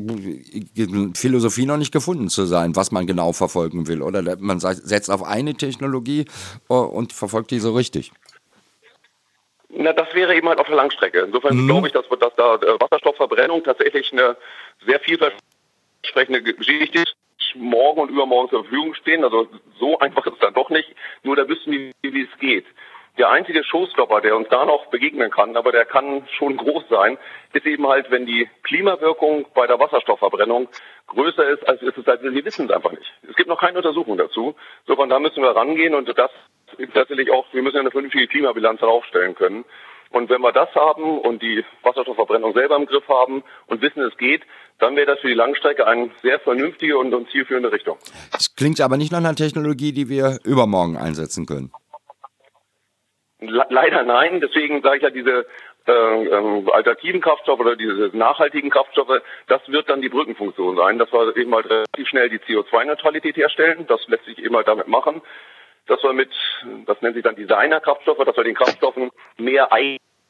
Philosophie 1.16 1.66
noch 1.66 1.78
nicht 1.78 1.92
gefunden 1.92 2.30
zu 2.30 2.46
sein, 2.46 2.76
was 2.76 2.92
man 2.92 3.08
genau 3.08 3.34
verfolgen 3.34 3.88
will. 3.88 4.02
Oder 4.02 4.38
man 4.40 4.60
setzt 4.60 5.10
auf 5.10 5.24
eine 5.24 5.56
Technologie 5.56 6.26
äh, 6.70 6.74
und 6.74 7.14
verfolgt 7.14 7.52
die 7.52 7.60
so 7.60 7.74
richtig. 7.74 8.12
Na, 9.70 9.94
das 9.94 10.14
wäre 10.14 10.36
eben 10.36 10.48
halt 10.48 10.60
auf 10.60 10.68
der 10.68 10.76
Langstrecke. 10.76 11.20
Insofern 11.22 11.56
mhm. 11.56 11.68
glaube 11.68 11.88
ich, 11.88 11.94
dass, 11.94 12.06
dass 12.20 12.36
da 12.36 12.56
äh, 12.56 12.80
Wasserstoffverbrennung 12.80 13.64
tatsächlich 13.64 14.12
eine 14.12 14.36
sehr 14.86 15.00
vielversprechende 15.00 16.42
Geschichte 16.42 17.00
ist 17.00 17.16
morgen 17.56 18.02
und 18.02 18.10
übermorgen 18.10 18.50
zur 18.50 18.64
Verfügung 18.64 18.94
stehen. 18.96 19.24
Also 19.24 19.48
so 19.80 20.00
einfach 20.00 20.26
ist 20.26 20.34
es 20.34 20.40
dann 20.40 20.54
doch 20.54 20.70
nicht. 20.70 20.90
Nur 21.24 21.36
da 21.36 21.48
wissen 21.48 21.72
wir, 21.72 21.92
wie 22.02 22.22
es 22.22 22.40
geht. 22.40 22.66
Der 23.20 23.30
einzige 23.30 23.66
Showstopper, 23.66 24.22
der 24.22 24.38
uns 24.38 24.48
da 24.50 24.66
noch 24.66 24.86
begegnen 24.86 25.30
kann, 25.30 25.58
aber 25.58 25.74
der 25.74 25.84
kann 25.84 26.26
schon 26.38 26.56
groß 26.56 26.86
sein, 26.90 27.18
ist 27.52 27.66
eben 27.66 27.86
halt, 27.86 28.10
wenn 28.12 28.26
die 28.26 28.50
Klimawirkung 28.64 29.46
bei 29.54 29.68
der 29.68 29.78
Wasserstoffverbrennung 29.78 30.70
größer 31.08 31.50
ist, 31.50 31.68
als 31.68 31.82
ist 31.82 31.98
es 31.98 32.08
halt, 32.08 32.24
wir 32.24 32.46
wissen 32.46 32.68
es 32.68 32.72
einfach 32.72 32.92
nicht. 32.92 33.12
Es 33.30 33.36
gibt 33.36 33.50
noch 33.50 33.60
keine 33.60 33.78
Untersuchung 33.78 34.18
dazu. 34.18 34.56
So 34.88 34.96
von 34.96 35.10
da 35.10 35.20
müssen 35.20 35.44
wir 35.44 35.54
rangehen 35.54 35.96
und 35.96 36.08
das 36.08 36.32
tatsächlich 36.94 37.30
auch, 37.32 37.46
wir 37.52 37.62
müssen 37.62 37.80
eine 37.80 37.92
vernünftige 37.92 38.28
Klimabilanz 38.28 38.82
aufstellen 38.82 39.36
können. 39.36 39.66
Und 40.12 40.30
wenn 40.30 40.42
wir 40.42 40.54
das 40.54 40.74
haben 40.74 41.20
und 41.20 41.42
die 41.42 41.64
Wasserstoffverbrennung 41.84 42.54
selber 42.54 42.78
im 42.78 42.86
Griff 42.86 43.08
haben 43.10 43.44
und 43.68 43.82
wissen, 43.82 44.02
es 44.02 44.18
geht, 44.18 44.44
dann 44.80 44.96
wäre 44.96 45.08
das 45.08 45.20
für 45.20 45.28
die 45.28 45.34
Langstrecke 45.34 45.86
eine 45.86 46.10
sehr 46.22 46.40
vernünftige 46.40 46.98
und 46.98 47.14
zielführende 47.32 47.72
Richtung. 47.72 47.98
Das 48.32 48.56
klingt 48.56 48.80
aber 48.80 48.96
nicht 48.96 49.12
nach 49.12 49.20
einer 49.20 49.36
Technologie, 49.36 49.92
die 49.92 50.08
wir 50.08 50.40
übermorgen 50.46 50.96
einsetzen 50.96 51.46
können. 51.46 51.72
Leider 53.42 54.04
nein. 54.04 54.42
Deswegen 54.42 54.82
sage 54.82 54.98
ich 54.98 55.04
ja, 55.04 55.10
diese 55.10 55.46
äh, 55.88 55.92
äh, 55.92 56.72
alternativen 56.72 57.22
Kraftstoffe 57.22 57.60
oder 57.60 57.76
diese 57.76 58.16
nachhaltigen 58.16 58.70
Kraftstoffe, 58.70 59.22
das 59.48 59.62
wird 59.68 59.90
dann 59.90 60.02
die 60.02 60.10
Brückenfunktion 60.10 60.76
sein, 60.76 61.00
dass 61.00 61.12
wir 61.12 61.36
eben 61.38 61.56
halt 61.56 61.70
relativ 61.70 62.08
schnell 62.08 62.30
die 62.30 62.40
CO2-Neutralität 62.40 63.38
herstellen. 63.38 63.88
Das 63.88 64.06
lässt 64.08 64.26
sich 64.26 64.38
halt 64.38 64.68
damit 64.68 64.88
machen. 64.88 65.22
Dass 65.88 66.04
wir 66.04 66.14
mit, 66.14 66.30
das 66.86 67.02
nennt 67.02 67.16
sich 67.16 67.24
dann 67.24 67.36
Designer-Kraftstoffe, 67.36 68.24
dass 68.24 68.38
wir 68.38 68.44
den 68.44 68.56
Kraftstoffen 68.56 69.10
mehr 69.38 69.72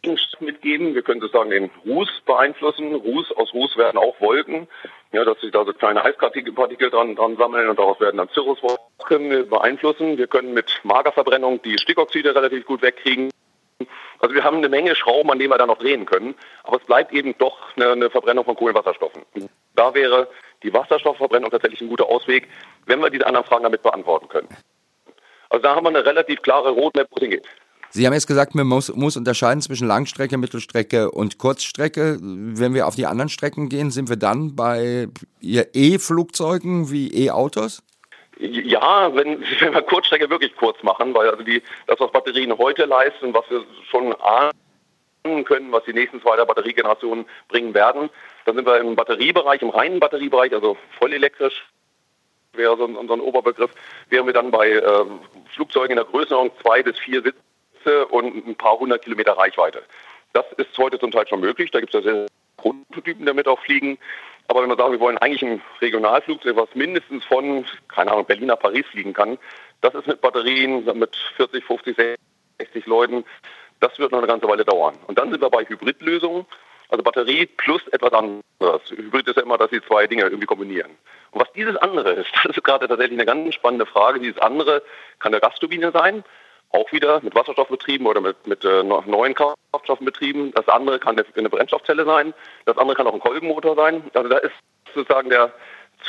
Eigenschaften 0.04 0.46
mitgeben. 0.46 0.96
Wir 0.96 1.02
können 1.02 1.22
sozusagen 1.22 1.50
den 1.50 1.70
Ruß 1.86 2.10
beeinflussen. 2.26 2.96
Ruß, 2.96 3.32
aus 3.34 3.54
Ruß 3.54 3.78
werden 3.78 3.98
auch 3.98 4.20
Wolken. 4.22 4.68
Ja, 5.12 5.26
dass 5.26 5.40
sich 5.42 5.52
da 5.52 5.66
so 5.66 5.74
kleine 5.74 6.04
Eispartikel 6.04 6.54
dran, 6.90 7.16
dran 7.16 7.38
sammeln 7.38 7.70
und 7.70 7.80
daraus 7.80 8.00
werden 8.00 8.18
dann 8.18 8.30
wir 9.30 9.50
beeinflussen. 9.50 10.18
Wir 10.18 10.28
können 10.28 10.54
mit 10.54 10.80
Magerverbrennung 10.84 11.62
die 11.62 11.78
Stickoxide 11.78 12.36
relativ 12.36 12.66
gut 12.66 12.82
wegkriegen. 12.82 13.32
Also 14.20 14.36
wir 14.36 14.44
haben 14.44 14.58
eine 14.58 14.70
Menge 14.70 14.96
Schrauben, 14.96 15.32
an 15.32 15.40
denen 15.40 15.52
wir 15.52 15.58
da 15.58 15.66
noch 15.66 15.80
drehen 15.80 16.06
können. 16.06 16.36
Aber 16.64 16.78
es 16.78 16.86
bleibt 16.86 17.12
eben 17.14 17.38
doch 17.38 17.76
eine, 17.76 17.92
eine 17.92 18.10
Verbrennung 18.10 18.46
von 18.46 18.56
Kohlenwasserstoffen. 18.56 19.24
Da 19.76 19.94
wäre 19.94 20.28
die 20.64 20.74
Wasserstoffverbrennung 20.74 21.50
tatsächlich 21.50 21.82
ein 21.82 21.90
guter 21.90 22.08
Ausweg, 22.08 22.48
wenn 22.86 23.00
wir 23.02 23.10
diese 23.10 23.26
anderen 23.26 23.46
Fragen 23.46 23.64
damit 23.64 23.82
beantworten 23.82 24.28
können. 24.28 24.50
Also 25.50 25.64
da 25.64 25.76
haben 25.76 25.86
wir 25.86 25.90
eine 25.90 26.06
relativ 26.06 26.42
klare 26.42 26.70
Roadmap, 26.70 27.08
wo 27.10 27.16
es 27.16 27.22
hingeht. 27.22 27.48
Sie 27.92 28.06
haben 28.06 28.14
jetzt 28.14 28.28
gesagt, 28.28 28.54
man 28.54 28.68
muss, 28.68 28.94
muss, 28.96 29.18
unterscheiden 29.18 29.62
zwischen 29.62 29.88
Langstrecke, 29.88 30.38
Mittelstrecke 30.38 31.10
und 31.10 31.40
Kurzstrecke. 31.40 32.18
Wenn 32.22 32.76
wir 32.76 32.88
auf 32.88 32.96
die 32.96 33.08
anderen 33.08 33.30
Strecken 33.30 33.68
gehen, 33.68 33.90
sind 33.90 34.10
wir 34.10 34.16
dann 34.16 34.56
bei 34.56 35.08
E-Flugzeugen 35.42 36.92
wie 36.92 37.26
E-Autos? 37.26 37.82
Ja, 38.38 39.14
wenn, 39.16 39.44
wenn 39.60 39.74
wir 39.74 39.82
Kurzstrecke 39.82 40.30
wirklich 40.30 40.56
kurz 40.56 40.82
machen, 40.84 41.14
weil 41.16 41.30
also 41.30 41.44
die, 41.44 41.64
das, 41.88 42.00
was 42.00 42.12
Batterien 42.12 42.56
heute 42.58 42.86
leisten, 42.86 43.34
was 43.34 43.50
wir 43.50 43.64
schon 43.90 44.14
ahnen, 44.22 45.44
können, 45.46 45.72
was 45.72 45.84
die 45.84 45.94
nächsten 45.94 46.22
zwei 46.22 46.38
Batteriegenerationen 46.38 47.26
bringen 47.50 47.74
werden. 47.74 48.10
Dann 48.46 48.56
sind 48.56 48.66
wir 48.66 48.80
im 48.80 48.96
Batteriebereich, 48.96 49.62
im 49.62 49.70
reinen 49.70 50.00
Batteriebereich, 50.00 50.54
also 50.54 50.78
voll 50.98 51.14
elektrisch, 51.14 51.66
wäre 52.54 52.78
so 52.78 52.86
ein, 52.86 53.08
so 53.08 53.14
ein 53.14 53.20
Oberbegriff, 53.20 53.72
wären 54.10 54.28
wir 54.28 54.34
dann 54.34 54.52
bei 54.52 54.70
äh, 54.70 55.06
Flugzeugen 55.54 55.92
in 55.92 55.98
der 55.98 56.06
Größenordnung 56.06 56.58
zwei 56.62 56.82
bis 56.84 56.98
vier 57.00 57.22
Sitze 57.80 58.06
und 58.08 58.48
ein 58.48 58.56
paar 58.56 58.80
hundert 58.80 59.04
Kilometer 59.04 59.34
Reichweite. 59.34 59.84
Das 60.34 60.46
ist 60.58 60.78
heute 60.78 61.00
zum 61.00 61.12
Teil 61.12 61.28
schon 61.28 61.40
möglich. 61.40 61.72
Da 61.72 61.80
gibt 61.80 61.94
es 61.94 62.04
ja 62.04 62.12
sehr 62.12 62.26
Prototypen, 62.58 63.20
die 63.22 63.26
damit 63.26 63.48
auch 63.48 63.60
fliegen. 63.60 63.98
Aber 64.48 64.62
wenn 64.62 64.70
wir 64.70 64.78
sagen, 64.78 64.92
wir 64.92 65.00
wollen 65.00 65.18
eigentlich 65.18 65.44
ein 65.44 65.62
Regionalflugzeug, 65.82 66.56
was 66.56 66.74
mindestens 66.74 67.24
von, 67.26 67.66
keine 67.88 68.12
Ahnung, 68.12 68.26
Berlin 68.26 68.48
nach 68.48 68.60
Paris 68.60 68.86
fliegen 68.88 69.14
kann, 69.14 69.38
das 69.82 69.94
ist 69.94 70.08
mit 70.08 70.22
Batterien, 70.22 70.86
mit 70.98 71.16
40, 71.38 71.64
50, 71.64 72.18
60 72.58 72.86
Leuten, 72.86 73.24
das 73.80 73.98
wird 73.98 74.12
noch 74.12 74.18
eine 74.18 74.28
ganze 74.28 74.48
Weile 74.48 74.66
dauern. 74.66 74.96
Und 75.08 75.18
dann 75.18 75.32
sind 75.32 75.42
wir 75.42 75.50
bei 75.50 75.64
Hybridlösungen, 75.66 76.46
also 76.90 77.04
Batterie 77.04 77.46
plus 77.46 77.88
etwas 77.90 78.12
anderes. 78.12 78.82
Hybrid 78.90 79.28
ist 79.28 79.38
ja 79.38 79.44
immer, 79.44 79.58
dass 79.58 79.70
sie 79.70 79.82
zwei 79.82 80.08
Dinge 80.08 80.24
irgendwie 80.24 80.48
kombinieren. 80.48 80.92
Und 81.32 81.42
was 81.42 81.52
dieses 81.54 81.78
andere 81.78 82.12
ist, 82.14 82.30
das 82.44 82.58
ist 82.58 82.64
gerade 82.64 82.88
tatsächlich 82.88 83.18
eine 83.18 83.26
ganz 83.26 83.54
spannende 83.54 83.86
Frage. 83.86 84.20
Dieses 84.20 84.42
andere 84.42 84.82
kann 85.20 85.34
eine 85.34 85.42
Gasturbine 85.42 85.92
sein, 85.92 86.24
auch 86.72 86.92
wieder 86.92 87.20
mit 87.22 87.36
Wasserstoff 87.36 87.68
betrieben 87.68 88.06
oder 88.06 88.22
mit, 88.22 88.46
mit 88.46 88.64
äh, 88.64 88.84
neuen 88.84 89.34
Kraftstoffen 89.34 90.06
betrieben. 90.06 90.52
Das 90.54 90.68
andere 90.68 91.00
kann 91.00 91.18
eine, 91.18 91.26
eine 91.36 91.50
Brennstoffzelle 91.50 92.06
sein. 92.06 92.34
Das 92.66 92.78
andere 92.78 92.96
kann 92.96 93.08
auch 93.08 93.14
ein 93.14 93.20
Kolbenmotor 93.20 93.76
sein. 93.76 94.04
Also 94.14 94.30
da 94.30 94.38
ist 94.38 94.54
sozusagen 94.94 95.30
der 95.30 95.52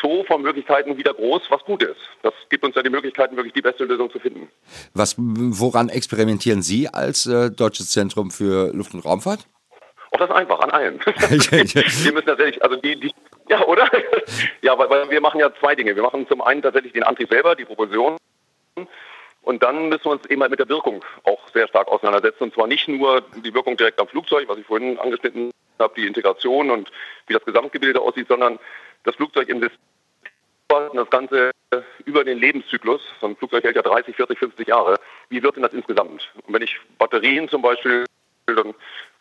Zoo 0.00 0.24
von 0.24 0.42
Möglichkeiten 0.42 0.96
wieder 0.96 1.14
groß, 1.14 1.42
was 1.50 1.64
gut 1.64 1.82
ist. 1.82 2.00
Das 2.22 2.32
gibt 2.48 2.64
uns 2.64 2.76
ja 2.76 2.82
die 2.82 2.90
Möglichkeiten, 2.90 3.36
wirklich 3.36 3.54
die 3.54 3.62
beste 3.62 3.84
Lösung 3.84 4.10
zu 4.10 4.20
finden. 4.20 4.48
Was, 4.94 5.16
woran 5.18 5.88
experimentieren 5.88 6.62
Sie 6.62 6.88
als 6.88 7.26
äh, 7.26 7.50
Deutsches 7.50 7.90
Zentrum 7.90 8.30
für 8.30 8.72
Luft- 8.72 8.94
und 8.94 9.04
Raumfahrt? 9.04 9.46
Auch 10.12 10.18
das 10.18 10.30
ist 10.30 10.36
einfach, 10.36 10.60
an 10.60 10.70
allem. 10.70 11.00
wir 11.04 12.12
müssen 12.12 12.26
tatsächlich, 12.26 12.62
also 12.62 12.76
die, 12.76 12.98
die 13.00 13.12
ja, 13.48 13.66
oder? 13.66 13.90
ja, 14.62 14.78
weil, 14.78 14.88
weil 14.90 15.10
wir 15.10 15.20
machen 15.20 15.40
ja 15.40 15.50
zwei 15.58 15.74
Dinge. 15.74 15.96
Wir 15.96 16.02
machen 16.02 16.26
zum 16.28 16.40
einen 16.40 16.62
tatsächlich 16.62 16.92
den 16.92 17.02
Antrieb 17.02 17.28
selber, 17.30 17.56
die 17.56 17.64
Propulsion. 17.64 18.16
Und 19.42 19.62
dann 19.62 19.88
müssen 19.88 20.04
wir 20.04 20.12
uns 20.12 20.26
eben 20.26 20.42
halt 20.42 20.50
mit 20.50 20.60
der 20.60 20.68
Wirkung 20.68 21.04
auch 21.24 21.48
sehr 21.48 21.66
stark 21.68 21.88
auseinandersetzen. 21.88 22.44
Und 22.44 22.54
zwar 22.54 22.66
nicht 22.66 22.88
nur 22.88 23.22
die 23.44 23.54
Wirkung 23.54 23.76
direkt 23.76 23.98
am 23.98 24.08
Flugzeug, 24.08 24.48
was 24.48 24.58
ich 24.58 24.66
vorhin 24.66 24.98
angeschnitten 24.98 25.50
habe, 25.78 25.94
die 25.96 26.06
Integration 26.06 26.70
und 26.70 26.90
wie 27.26 27.32
das 27.32 27.44
Gesamtgebilde 27.44 28.00
aussieht, 28.00 28.28
sondern 28.28 28.58
das 29.04 29.16
Flugzeug 29.16 29.48
im 29.48 29.60
System, 29.60 29.78
das 30.92 31.10
Ganze 31.10 31.50
über 32.04 32.22
den 32.22 32.38
Lebenszyklus. 32.38 33.00
So 33.20 33.26
ein 33.26 33.36
Flugzeug 33.36 33.64
hält 33.64 33.76
ja 33.76 33.82
30, 33.82 34.14
40, 34.14 34.38
50 34.38 34.68
Jahre. 34.68 34.96
Wie 35.28 35.42
wird 35.42 35.56
denn 35.56 35.62
das 35.62 35.72
insgesamt? 35.72 36.30
Und 36.46 36.54
wenn 36.54 36.62
ich 36.62 36.78
Batterien 36.98 37.48
zum 37.48 37.62
Beispiel, 37.62 38.04
dann 38.46 38.74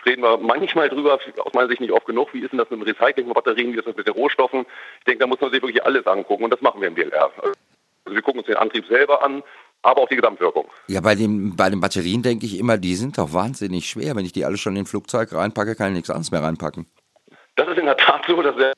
reden 0.06 0.22
wir 0.22 0.38
manchmal 0.38 0.90
drüber, 0.90 1.20
aus 1.38 1.54
meiner 1.54 1.68
Sicht 1.68 1.82
nicht 1.82 1.92
oft 1.92 2.06
genug, 2.06 2.34
wie 2.34 2.42
ist 2.42 2.52
denn 2.52 2.60
das 2.60 2.70
mit 2.70 2.80
dem 2.80 2.88
Recycling 2.88 3.26
von 3.26 3.34
Batterien, 3.34 3.74
wie 3.74 3.78
ist 3.78 3.88
das 3.88 3.96
mit 3.96 4.08
den 4.08 4.14
Rohstoffen? 4.14 4.66
Ich 5.00 5.06
denke, 5.06 5.20
da 5.20 5.28
muss 5.28 5.42
man 5.42 5.52
sich 5.52 5.62
wirklich 5.62 5.84
alles 5.84 6.06
angucken 6.08 6.44
und 6.44 6.52
das 6.52 6.62
machen 6.62 6.82
wir 6.82 6.88
im 6.88 6.96
DLR. 6.96 7.32
Also 7.38 7.54
wir 8.06 8.22
gucken 8.22 8.40
uns 8.40 8.48
den 8.48 8.58
Antrieb 8.58 8.86
selber 8.88 9.24
an, 9.24 9.44
aber 9.82 10.02
auch 10.02 10.10
die 10.10 10.16
Gesamtwirkung. 10.16 10.66
Ja, 10.88 11.02
bei, 11.02 11.16
dem, 11.16 11.56
bei 11.56 11.70
den 11.70 11.80
Batterien 11.80 12.22
denke 12.22 12.46
ich 12.46 12.60
immer, 12.60 12.78
die 12.78 12.96
sind 12.96 13.18
doch 13.18 13.34
wahnsinnig 13.34 13.90
schwer. 13.90 14.16
Wenn 14.16 14.26
ich 14.26 14.34
die 14.34 14.46
alle 14.46 14.58
schon 14.58 14.76
in 14.76 14.84
ein 14.84 14.86
Flugzeug 14.86 15.34
reinpacke, 15.34 15.76
kann 15.76 15.90
ich 15.90 15.94
nichts 15.94 16.10
anderes 16.10 16.32
mehr 16.32 16.44
reinpacken. 16.44 16.86
Das 17.56 17.68
ist 17.68 17.78
in 17.78 17.86
der 17.86 17.98
Tat 17.98 18.26
so, 18.28 18.42
dass 18.42 18.58
wir 18.58 18.74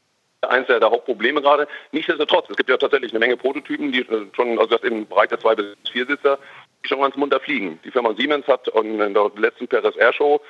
eins 0.47 0.67
der, 0.67 0.81
Hauptprobleme 0.81 1.41
gerade. 1.41 1.67
Nichtsdestotrotz, 1.91 2.49
es 2.49 2.57
gibt 2.57 2.69
ja 2.69 2.77
tatsächlich 2.77 3.11
eine 3.11 3.19
Menge 3.19 3.37
Prototypen, 3.37 3.91
die 3.91 4.05
schon, 4.35 4.59
also 4.59 4.77
das 4.77 4.81
im 4.81 5.07
Bereich 5.07 5.29
der 5.29 5.39
zwei 5.39 5.55
bis 5.55 5.75
vier 5.91 6.05
Sitzer, 6.05 6.39
die 6.83 6.87
schon 6.87 7.01
ganz 7.01 7.15
munter 7.15 7.39
fliegen. 7.39 7.79
Die 7.83 7.91
Firma 7.91 8.13
Siemens 8.15 8.47
hat 8.47 8.67
in 8.69 8.97
der 8.97 9.31
letzten 9.35 9.67
Paris 9.67 9.95
Air 9.95 10.13
Show 10.13 10.41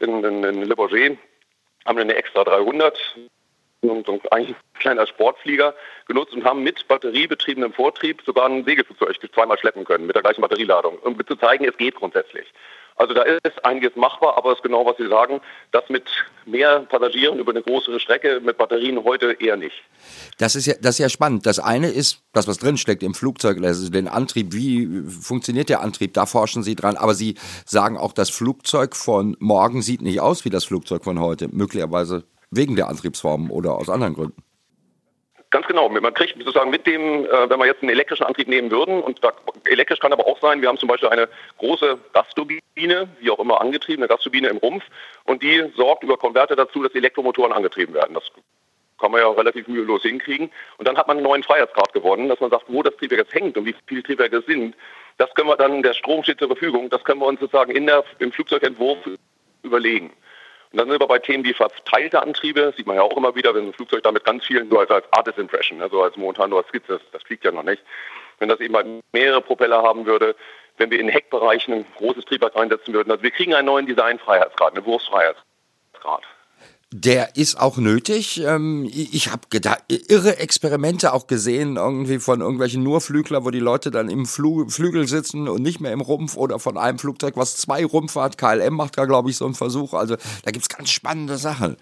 in, 0.00 0.22
in, 0.24 0.44
in 0.44 0.62
Le 0.64 0.76
Bourget 0.76 1.18
haben 1.86 1.96
wir 1.96 2.02
eine 2.02 2.14
extra 2.14 2.44
300 2.44 2.98
so 3.82 4.20
eigentlich 4.30 4.56
ein 4.56 4.80
kleiner 4.80 5.06
Sportflieger 5.06 5.74
genutzt 6.06 6.32
und 6.32 6.44
haben 6.44 6.62
mit 6.62 6.86
batteriebetriebenem 6.88 7.72
Vortrieb 7.72 8.22
sogar 8.26 8.46
ein 8.46 8.64
Segelflugzeug 8.64 9.16
zweimal 9.32 9.58
schleppen 9.58 9.84
können 9.84 10.06
mit 10.06 10.16
der 10.16 10.22
gleichen 10.22 10.40
Batterieladung, 10.40 10.98
um 10.98 11.16
zu 11.26 11.36
zeigen, 11.36 11.64
es 11.64 11.76
geht 11.76 11.94
grundsätzlich. 11.94 12.46
Also 12.96 13.14
da 13.14 13.22
ist 13.22 13.64
einiges 13.64 13.94
machbar, 13.94 14.36
aber 14.36 14.50
es 14.50 14.58
ist 14.58 14.64
genau, 14.64 14.84
was 14.84 14.96
Sie 14.96 15.06
sagen, 15.06 15.40
das 15.70 15.84
mit 15.88 16.02
mehr 16.46 16.80
Passagieren 16.80 17.38
über 17.38 17.52
eine 17.52 17.62
größere 17.62 18.00
Strecke 18.00 18.40
mit 18.40 18.58
Batterien 18.58 19.04
heute 19.04 19.36
eher 19.38 19.56
nicht. 19.56 19.84
Das 20.38 20.56
ist 20.56 20.66
ja, 20.66 20.74
das 20.80 20.96
ist 20.96 20.98
ja 20.98 21.08
spannend. 21.08 21.46
Das 21.46 21.60
eine 21.60 21.90
ist, 21.90 22.24
das 22.32 22.48
was 22.48 22.58
drinsteckt 22.58 23.04
im 23.04 23.14
Flugzeug, 23.14 23.62
also 23.62 23.88
den 23.88 24.08
Antrieb, 24.08 24.52
wie 24.52 24.88
funktioniert 25.08 25.68
der 25.68 25.80
Antrieb, 25.80 26.12
da 26.14 26.26
forschen 26.26 26.64
Sie 26.64 26.74
dran, 26.74 26.96
aber 26.96 27.14
Sie 27.14 27.36
sagen 27.64 27.96
auch, 27.96 28.12
das 28.12 28.30
Flugzeug 28.30 28.96
von 28.96 29.36
morgen 29.38 29.80
sieht 29.80 30.02
nicht 30.02 30.20
aus 30.20 30.44
wie 30.44 30.50
das 30.50 30.64
Flugzeug 30.64 31.04
von 31.04 31.20
heute, 31.20 31.46
möglicherweise 31.46 32.24
wegen 32.50 32.76
der 32.76 32.88
Antriebsformen 32.88 33.50
oder 33.50 33.74
aus 33.74 33.88
anderen 33.88 34.14
Gründen. 34.14 34.42
Ganz 35.50 35.66
genau. 35.66 35.88
Man 35.88 36.12
kriegt 36.12 36.36
sozusagen 36.36 36.70
mit 36.70 36.86
dem, 36.86 37.24
äh, 37.24 37.48
wenn 37.48 37.58
wir 37.58 37.66
jetzt 37.66 37.80
einen 37.80 37.90
elektrischen 37.90 38.24
Antrieb 38.24 38.48
nehmen 38.48 38.70
würden, 38.70 39.00
und 39.00 39.24
da, 39.24 39.32
elektrisch 39.64 39.98
kann 39.98 40.12
aber 40.12 40.26
auch 40.26 40.38
sein, 40.40 40.60
wir 40.60 40.68
haben 40.68 40.76
zum 40.76 40.88
Beispiel 40.88 41.08
eine 41.08 41.28
große 41.56 41.98
Gasturbine, 42.12 43.08
wie 43.20 43.30
auch 43.30 43.38
immer 43.38 43.60
angetrieben, 43.60 44.02
eine 44.02 44.08
Gasturbine 44.08 44.48
im 44.48 44.58
Rumpf, 44.58 44.84
und 45.24 45.42
die 45.42 45.64
sorgt 45.74 46.04
über 46.04 46.18
Konverter 46.18 46.54
dazu, 46.54 46.82
dass 46.82 46.94
Elektromotoren 46.94 47.52
angetrieben 47.52 47.94
werden. 47.94 48.12
Das 48.12 48.24
kann 49.00 49.10
man 49.10 49.20
ja 49.20 49.30
relativ 49.30 49.68
mühelos 49.68 50.02
hinkriegen. 50.02 50.50
Und 50.76 50.86
dann 50.86 50.98
hat 50.98 51.06
man 51.06 51.16
einen 51.16 51.24
neuen 51.24 51.42
Freiheitsgrad 51.42 51.92
gewonnen, 51.92 52.28
dass 52.28 52.40
man 52.40 52.50
sagt, 52.50 52.64
wo 52.68 52.82
das 52.82 52.96
Triebwerk 52.96 53.20
jetzt 53.20 53.34
hängt 53.34 53.56
und 53.56 53.64
wie 53.64 53.74
viele 53.86 54.02
Triebwerke 54.02 54.38
es 54.38 54.46
sind. 54.46 54.74
Das 55.16 55.32
können 55.34 55.48
wir 55.48 55.56
dann, 55.56 55.82
der 55.82 55.94
Strom 55.94 56.22
steht 56.24 56.40
zur 56.40 56.48
Verfügung, 56.48 56.90
das 56.90 57.02
können 57.04 57.20
wir 57.20 57.26
uns 57.26 57.40
sozusagen 57.40 57.72
in 57.72 57.86
der, 57.86 58.04
im 58.18 58.32
Flugzeugentwurf 58.32 58.98
überlegen. 59.62 60.12
Und 60.70 60.78
dann 60.78 60.88
sind 60.88 61.00
wir 61.00 61.06
bei 61.06 61.18
Themen 61.18 61.44
wie 61.44 61.54
verteilte 61.54 62.22
Antriebe, 62.22 62.74
sieht 62.76 62.86
man 62.86 62.96
ja 62.96 63.02
auch 63.02 63.16
immer 63.16 63.34
wieder, 63.34 63.54
wenn 63.54 63.68
ein 63.68 63.72
Flugzeug 63.72 64.02
damit 64.02 64.24
ganz 64.24 64.44
vielen, 64.44 64.68
so 64.68 64.78
als, 64.78 64.90
als 64.90 65.06
Artist 65.12 65.38
Impression, 65.38 65.80
also 65.80 66.02
als 66.02 66.16
momentan 66.16 66.50
nur 66.50 66.58
als 66.58 66.68
Skizze, 66.68 67.00
das 67.12 67.22
fliegt 67.22 67.44
ja 67.44 67.52
noch 67.52 67.62
nicht. 67.62 67.82
Wenn 68.38 68.48
das 68.48 68.60
eben 68.60 68.76
halt 68.76 68.86
mehrere 69.12 69.40
Propeller 69.40 69.82
haben 69.82 70.04
würde, 70.04 70.36
wenn 70.76 70.90
wir 70.90 71.00
in 71.00 71.08
Heckbereichen 71.08 71.74
ein 71.74 71.86
großes 71.96 72.24
Triebwerk 72.26 72.54
reinsetzen 72.54 72.92
würden, 72.94 73.10
also 73.10 73.22
wir 73.22 73.30
kriegen 73.30 73.54
einen 73.54 73.66
neuen 73.66 73.86
Designfreiheitsgrad, 73.86 74.76
einen 74.76 74.84
Wurfsfreiheitsgrad. 74.84 76.22
Der 76.90 77.36
ist 77.36 77.60
auch 77.60 77.76
nötig. 77.76 78.42
Ähm, 78.42 78.88
ich 78.90 79.30
habe 79.30 79.42
irre 79.88 80.38
Experimente 80.38 81.12
auch 81.12 81.26
gesehen, 81.26 81.76
irgendwie 81.76 82.18
von 82.18 82.40
irgendwelchen 82.40 82.82
Nurflügler, 82.82 83.44
wo 83.44 83.50
die 83.50 83.60
Leute 83.60 83.90
dann 83.90 84.08
im 84.08 84.24
Flügel 84.24 85.06
sitzen 85.06 85.48
und 85.48 85.60
nicht 85.60 85.80
mehr 85.80 85.92
im 85.92 86.00
Rumpf 86.00 86.38
oder 86.38 86.58
von 86.58 86.78
einem 86.78 86.98
Flugzeug, 86.98 87.36
was 87.36 87.58
zwei 87.58 87.84
Rumpfe 87.84 88.22
hat. 88.22 88.38
KLM 88.38 88.74
macht 88.74 88.96
da, 88.96 89.04
glaube 89.04 89.28
ich, 89.28 89.36
so 89.36 89.44
einen 89.44 89.52
Versuch. 89.52 89.92
Also 89.92 90.16
da 90.16 90.50
gibt 90.50 90.62
es 90.62 90.68
ganz 90.70 90.90
spannende 90.90 91.36
Sachen. 91.36 91.76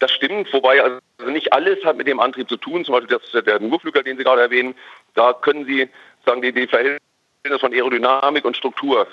Das 0.00 0.10
stimmt, 0.10 0.52
wobei 0.52 0.82
also 0.82 0.98
nicht 1.30 1.52
alles 1.52 1.84
hat 1.84 1.96
mit 1.96 2.08
dem 2.08 2.18
Antrieb 2.18 2.48
zu 2.48 2.56
tun. 2.56 2.84
Zum 2.84 2.94
Beispiel 2.94 3.16
das, 3.16 3.44
der 3.44 3.60
Nurflügler, 3.60 4.02
den 4.02 4.18
Sie 4.18 4.24
gerade 4.24 4.42
erwähnen, 4.42 4.74
da 5.14 5.32
können 5.32 5.64
Sie 5.64 5.88
sagen, 6.26 6.42
die, 6.42 6.52
die 6.52 6.66
Verhältnisse 6.66 7.60
von 7.60 7.72
Aerodynamik 7.72 8.44
und 8.44 8.56
Struktur 8.56 9.06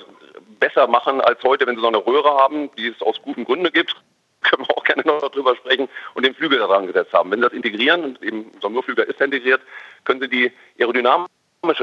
besser 0.60 0.88
machen 0.88 1.22
als 1.22 1.44
heute, 1.44 1.68
wenn 1.68 1.76
Sie 1.76 1.82
so 1.82 1.88
eine 1.90 2.04
Röhre 2.04 2.32
haben, 2.40 2.72
die 2.76 2.88
es 2.88 3.00
aus 3.04 3.22
guten 3.22 3.46
Gründen 3.46 3.72
gibt 3.72 3.96
können 4.50 4.68
wir 4.68 4.78
auch 4.78 4.84
gerne 4.84 5.04
noch 5.06 5.22
darüber 5.22 5.56
sprechen, 5.56 5.90
und 6.14 6.26
den 6.26 6.36
Flügel 6.36 6.60
daran 6.60 6.88
gesetzt 6.88 7.14
haben. 7.14 7.32
Wenn 7.32 7.40
Sie 7.40 7.46
das 7.46 7.54
integrieren, 7.54 8.04
und 8.04 8.24
eben 8.24 8.52
so 8.62 8.68
ein 8.68 8.74
Nurflüger 8.74 9.08
ist 9.08 9.22
integriert, 9.22 9.62
können 10.04 10.22
Sie 10.22 10.28
die 10.28 10.52
aerodynamische 10.80 11.28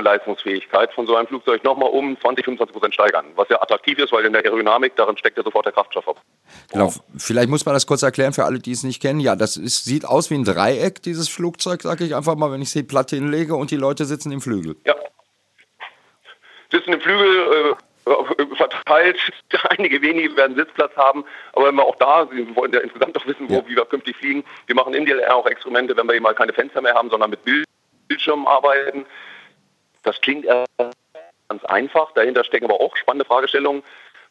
Leistungsfähigkeit 0.02 0.92
von 0.92 1.06
so 1.06 1.14
einem 1.14 1.28
Flugzeug 1.28 1.62
nochmal 1.62 1.90
um 1.90 2.18
20, 2.20 2.44
25 2.44 2.72
Prozent 2.72 2.94
steigern, 2.94 3.26
was 3.36 3.48
ja 3.48 3.62
attraktiv 3.62 3.98
ist, 3.98 4.12
weil 4.12 4.24
in 4.24 4.32
der 4.32 4.44
Aerodynamik, 4.44 4.96
darin 4.96 5.16
steckt 5.16 5.36
ja 5.36 5.44
sofort 5.44 5.66
der 5.66 5.72
Kraftstoff 5.72 6.08
ab. 6.08 6.20
Genau, 6.72 6.92
vielleicht 7.16 7.48
muss 7.48 7.64
man 7.64 7.74
das 7.74 7.86
kurz 7.86 8.02
erklären 8.02 8.32
für 8.32 8.44
alle, 8.44 8.58
die 8.58 8.72
es 8.72 8.82
nicht 8.82 9.00
kennen. 9.00 9.20
Ja, 9.20 9.36
das 9.36 9.56
ist, 9.56 9.84
sieht 9.84 10.04
aus 10.04 10.30
wie 10.30 10.34
ein 10.34 10.44
Dreieck, 10.44 11.02
dieses 11.02 11.28
Flugzeug, 11.28 11.82
sage 11.82 12.04
ich 12.04 12.14
einfach 12.14 12.34
mal, 12.34 12.50
wenn 12.50 12.62
ich 12.62 12.70
sie 12.70 12.82
platt 12.82 13.10
hinlege 13.10 13.54
und 13.54 13.70
die 13.70 13.76
Leute 13.76 14.04
sitzen 14.04 14.32
im 14.32 14.40
Flügel. 14.40 14.76
Ja. 14.84 14.94
Sitzen 16.70 16.92
im 16.92 17.00
Flügel, 17.00 17.72
äh, 17.72 17.74
verteilt. 18.56 19.18
Einige 19.70 20.00
wenige 20.02 20.36
werden 20.36 20.56
Sitzplatz 20.56 20.94
haben, 20.96 21.24
aber 21.52 21.68
wenn 21.68 21.74
wir 21.74 21.84
auch 21.84 21.96
da, 21.96 22.30
wir 22.30 22.54
wollen 22.56 22.72
ja 22.72 22.80
insgesamt 22.80 23.16
doch 23.16 23.26
wissen, 23.26 23.48
wo, 23.48 23.54
ja. 23.54 23.68
wie 23.68 23.76
wir 23.76 23.84
künftig 23.84 24.16
fliegen. 24.16 24.44
Wir 24.66 24.74
machen 24.74 24.94
in 24.94 25.06
DLR 25.06 25.36
auch 25.36 25.46
Experimente, 25.46 25.96
wenn 25.96 26.06
wir 26.06 26.14
eben 26.14 26.22
mal 26.22 26.34
keine 26.34 26.52
Fenster 26.52 26.80
mehr 26.80 26.94
haben, 26.94 27.10
sondern 27.10 27.30
mit 27.30 27.40
Bildschirmen 28.08 28.46
arbeiten. 28.46 29.06
Das 30.02 30.20
klingt 30.20 30.46
ganz 30.46 31.64
einfach. 31.64 32.12
Dahinter 32.12 32.44
stecken 32.44 32.66
aber 32.66 32.80
auch 32.80 32.96
spannende 32.96 33.24
Fragestellungen. 33.24 33.82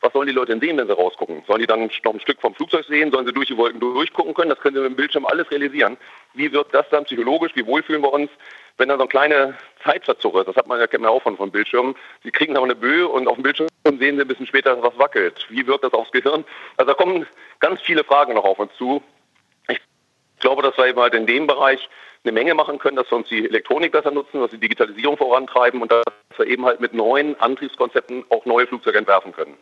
Was 0.02 0.14
sollen 0.14 0.28
die 0.28 0.34
Leute 0.34 0.52
denn 0.52 0.62
sehen, 0.62 0.78
wenn 0.78 0.88
sie 0.88 0.94
rausgucken? 0.94 1.44
Sollen 1.48 1.60
die 1.60 1.66
dann 1.66 1.90
noch 2.04 2.14
ein 2.14 2.20
Stück 2.20 2.40
vom 2.40 2.54
Flugzeug 2.54 2.86
sehen? 2.86 3.12
Sollen 3.12 3.26
sie 3.26 3.34
durch 3.34 3.48
die 3.48 3.58
Wolken 3.58 3.80
durchgucken 3.80 4.36
können? 4.36 4.50
Das 4.50 4.60
können 4.60 4.76
sie 4.76 4.82
mit 4.82 4.92
dem 4.92 4.96
Bildschirm 4.96 5.26
alles 5.26 5.50
realisieren. 5.50 5.98
Wie 6.36 6.52
wird 6.52 6.72
das 6.74 6.88
dann 6.90 7.06
psychologisch? 7.06 7.52
Wie 7.56 7.66
wohl 7.66 7.82
fühlen 7.82 8.04
wir 8.04 8.14
uns? 8.14 8.30
Wenn 8.78 8.90
da 8.90 8.98
so 8.98 9.04
ein 9.04 9.10
kleiner 9.10 9.54
Zeitverzug 9.84 10.36
ist, 10.36 10.48
das 10.48 10.56
hat 10.56 10.68
man 10.68 10.80
ja, 10.80 10.88
kennt 10.88 11.04
man 11.04 11.12
auch 11.12 11.22
von, 11.22 11.38
von 11.38 11.52
Bildschirmen, 11.52 11.96
sie 12.24 12.32
kriegen 12.32 12.56
aber 12.56 12.66
eine 12.66 12.76
Böe 12.76 13.08
und 13.08 13.28
auf 13.28 13.36
dem 13.36 13.44
Bildschirm 13.44 13.68
sehen 13.86 14.00
sie 14.00 14.22
ein 14.22 14.28
bisschen 14.28 14.48
später, 14.48 14.82
was 14.82 14.98
wackelt. 14.98 15.46
Wie 15.50 15.66
wirkt 15.66 15.84
das 15.84 15.94
aufs 15.94 16.12
Gehirn? 16.12 16.44
Also 16.78 16.92
da 16.92 16.94
kommen 16.94 17.26
ganz 17.60 17.82
viele 17.82 18.04
Fragen 18.04 18.34
noch 18.34 18.44
auf 18.44 18.60
uns 18.60 18.72
zu. 18.78 19.02
Ich 19.70 19.80
glaube, 20.40 20.62
dass 20.62 20.78
wir 20.78 20.88
eben 20.88 21.00
halt 21.00 21.16
in 21.16 21.26
dem 21.26 21.48
Bereich 21.48 21.90
eine 22.24 22.34
Menge 22.34 22.54
machen 22.54 22.78
können, 22.78 22.98
dass 22.98 23.10
wir 23.10 23.18
uns 23.18 23.30
die 23.30 23.46
Elektronik 23.46 23.92
besser 23.92 24.12
nutzen, 24.12 24.42
dass 24.42 24.52
wir 24.52 24.60
die 24.60 24.68
Digitalisierung 24.68 25.18
vorantreiben 25.18 25.82
und 25.82 25.92
dass 25.92 26.04
wir 26.36 26.46
eben 26.46 26.66
halt 26.66 26.80
mit 26.80 26.94
neuen 26.94 27.40
Antriebskonzepten 27.40 28.26
auch 28.30 28.46
neue 28.46 28.68
Flugzeuge 28.68 28.98
entwerfen 28.98 29.32
können. 29.32 29.56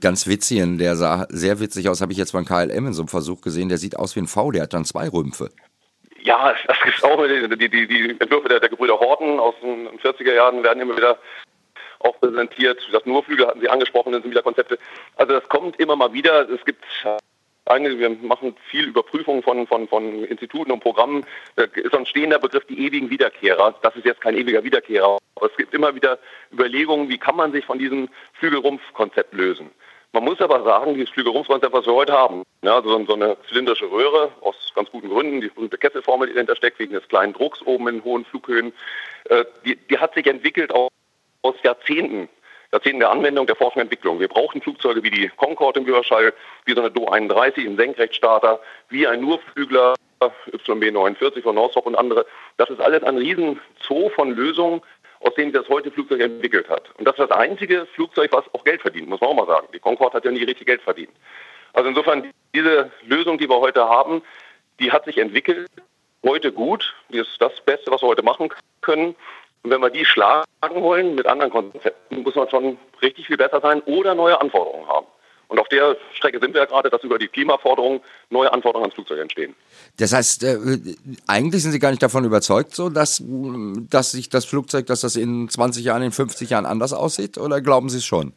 Ganz 0.00 0.26
witzig, 0.26 0.62
der 0.78 0.96
sah 0.96 1.26
sehr 1.28 1.60
witzig 1.60 1.88
aus, 1.88 2.00
habe 2.00 2.12
ich 2.12 2.18
jetzt 2.18 2.32
beim 2.32 2.44
KLM 2.44 2.86
in 2.86 2.92
so 2.92 3.02
einem 3.02 3.08
Versuch 3.08 3.40
gesehen, 3.42 3.68
der 3.68 3.78
sieht 3.78 3.96
aus 3.96 4.16
wie 4.16 4.20
ein 4.20 4.26
V, 4.26 4.50
der 4.50 4.62
hat 4.62 4.72
dann 4.72 4.84
zwei 4.84 5.08
Rümpfe. 5.08 5.50
Ja, 6.28 6.54
das 6.66 6.76
ist 6.86 7.02
auch 7.06 7.26
die, 7.26 7.70
die, 7.70 7.86
die 7.86 8.10
Entwürfe 8.10 8.50
der, 8.50 8.60
der 8.60 8.68
Gebrüder 8.68 9.00
Horten 9.00 9.40
aus 9.40 9.54
den 9.62 9.88
40er 9.98 10.34
Jahren 10.34 10.62
werden 10.62 10.82
immer 10.82 10.94
wieder 10.94 11.18
auch 12.00 12.20
präsentiert. 12.20 12.86
Das 12.92 13.06
Nurflügel 13.06 13.46
hatten 13.46 13.60
Sie 13.62 13.68
angesprochen, 13.70 14.12
das 14.12 14.20
sind 14.20 14.30
wieder 14.30 14.42
Konzepte. 14.42 14.78
Also 15.16 15.32
das 15.32 15.48
kommt 15.48 15.80
immer 15.80 15.96
mal 15.96 16.12
wieder. 16.12 16.46
Es 16.50 16.62
gibt 16.66 16.84
eine, 17.64 17.98
wir 17.98 18.10
machen 18.10 18.54
viel 18.68 18.88
Überprüfung 18.88 19.42
von, 19.42 19.66
von, 19.66 19.88
von 19.88 20.22
Instituten 20.24 20.70
und 20.70 20.80
Programmen. 20.80 21.24
Da 21.56 21.64
ist 21.64 21.94
ein 21.94 22.04
stehender 22.04 22.38
Begriff 22.38 22.66
die 22.66 22.86
ewigen 22.86 23.08
Wiederkehrer. 23.08 23.74
Das 23.80 23.96
ist 23.96 24.04
jetzt 24.04 24.20
kein 24.20 24.36
ewiger 24.36 24.62
Wiederkehrer. 24.62 25.16
Aber 25.34 25.46
es 25.46 25.56
gibt 25.56 25.72
immer 25.72 25.94
wieder 25.94 26.18
Überlegungen, 26.52 27.08
wie 27.08 27.18
kann 27.18 27.36
man 27.36 27.52
sich 27.52 27.64
von 27.64 27.78
diesem 27.78 28.10
Flügelrumpfkonzept 28.34 29.32
lösen. 29.32 29.70
Man 30.12 30.24
muss 30.24 30.40
aber 30.40 30.64
sagen, 30.64 30.94
dieses 30.94 31.10
Flügelrumpfkonzept, 31.10 31.72
was 31.72 31.86
wir 31.86 31.92
heute 31.92 32.12
haben, 32.12 32.42
ja, 32.62 32.76
also 32.76 33.04
so 33.04 33.14
eine 33.14 33.36
zylindrische 33.48 33.90
Röhre 33.90 34.32
aus 34.40 34.72
ganz 34.74 34.90
guten 34.90 35.10
Gründen, 35.10 35.40
die 35.40 35.48
berühmte 35.48 35.76
Kesselformel, 35.76 36.28
die 36.28 36.34
dahinter 36.34 36.56
steckt, 36.56 36.78
wegen 36.78 36.94
des 36.94 37.06
kleinen 37.08 37.34
Drucks 37.34 37.60
oben 37.62 37.88
in 37.88 38.02
hohen 38.04 38.24
Flughöhen, 38.24 38.72
äh, 39.24 39.44
die, 39.64 39.76
die 39.76 39.98
hat 39.98 40.14
sich 40.14 40.26
entwickelt 40.26 40.72
aus, 40.72 40.90
aus 41.42 41.54
Jahrzehnten 41.62 42.28
Jahrzehnten 42.72 43.00
der 43.00 43.10
Anwendung, 43.10 43.46
der 43.46 43.56
Forschung 43.56 43.80
und 43.80 43.86
Entwicklung. 43.86 44.20
Wir 44.20 44.28
brauchen 44.28 44.60
Flugzeuge 44.60 45.02
wie 45.02 45.10
die 45.10 45.28
Concorde 45.28 45.80
im 45.80 45.86
Überschall, 45.86 46.34
wie 46.66 46.74
so 46.74 46.80
eine 46.80 46.90
Do 46.90 47.08
31 47.08 47.64
im 47.64 47.76
Senkrechtstarter, 47.76 48.60
wie 48.90 49.06
ein 49.06 49.22
Nurflügler 49.22 49.94
YB 50.20 50.92
49 50.92 51.42
von 51.42 51.54
Northrop 51.54 51.86
und 51.86 51.94
andere. 51.94 52.26
Das 52.56 52.68
ist 52.68 52.80
alles 52.80 53.02
ein 53.04 53.16
Riesenzoo 53.16 54.10
von 54.10 54.32
Lösungen, 54.32 54.82
aus 55.20 55.34
denen 55.34 55.52
das 55.52 55.68
heute 55.68 55.90
Flugzeug 55.90 56.20
entwickelt 56.20 56.68
hat. 56.68 56.90
Und 56.98 57.04
das 57.04 57.18
ist 57.18 57.30
das 57.30 57.36
einzige 57.36 57.86
Flugzeug, 57.94 58.32
was 58.32 58.44
auch 58.54 58.64
Geld 58.64 58.82
verdient, 58.82 59.08
muss 59.08 59.20
man 59.20 59.30
auch 59.30 59.34
mal 59.34 59.46
sagen. 59.46 59.68
Die 59.74 59.78
Concorde 59.78 60.14
hat 60.14 60.24
ja 60.24 60.30
nie 60.30 60.44
richtig 60.44 60.66
Geld 60.66 60.82
verdient. 60.82 61.12
Also 61.72 61.88
insofern, 61.88 62.30
diese 62.54 62.90
Lösung, 63.04 63.38
die 63.38 63.48
wir 63.48 63.60
heute 63.60 63.88
haben, 63.88 64.22
die 64.80 64.92
hat 64.92 65.04
sich 65.04 65.18
entwickelt, 65.18 65.68
heute 66.24 66.52
gut. 66.52 66.94
Die 67.10 67.18
ist 67.18 67.36
das 67.40 67.60
Beste, 67.60 67.90
was 67.90 68.02
wir 68.02 68.08
heute 68.08 68.22
machen 68.22 68.52
können. 68.80 69.14
Und 69.62 69.70
wenn 69.70 69.80
wir 69.80 69.90
die 69.90 70.04
schlagen 70.04 70.44
wollen 70.62 71.14
mit 71.14 71.26
anderen 71.26 71.50
Konzepten, 71.50 72.22
muss 72.22 72.34
man 72.34 72.48
schon 72.48 72.78
richtig 73.02 73.26
viel 73.26 73.36
besser 73.36 73.60
sein 73.60 73.80
oder 73.82 74.14
neue 74.14 74.40
Anforderungen 74.40 74.86
haben. 74.86 75.06
Und 75.48 75.58
auf 75.58 75.68
der 75.68 75.96
Strecke 76.12 76.38
sind 76.40 76.52
wir 76.52 76.60
ja 76.60 76.66
gerade, 76.66 76.90
dass 76.90 77.02
über 77.02 77.18
die 77.18 77.28
Klimaforderungen 77.28 78.00
neue 78.28 78.52
Anforderungen 78.52 78.84
ans 78.84 78.94
Flugzeug 78.94 79.18
entstehen. 79.20 79.54
Das 79.98 80.12
heißt, 80.12 80.44
äh, 80.44 80.58
eigentlich 81.26 81.62
sind 81.62 81.72
Sie 81.72 81.78
gar 81.78 81.90
nicht 81.90 82.02
davon 82.02 82.24
überzeugt, 82.24 82.74
so 82.74 82.90
dass, 82.90 83.22
dass 83.26 84.12
sich 84.12 84.28
das 84.28 84.44
Flugzeug, 84.44 84.86
dass 84.86 85.00
das 85.00 85.16
in 85.16 85.48
20 85.48 85.84
Jahren, 85.84 86.02
in 86.02 86.12
50 86.12 86.50
Jahren 86.50 86.66
anders 86.66 86.92
aussieht? 86.92 87.38
Oder 87.38 87.62
glauben 87.62 87.88
Sie 87.88 87.98
es 87.98 88.04
schon? 88.04 88.34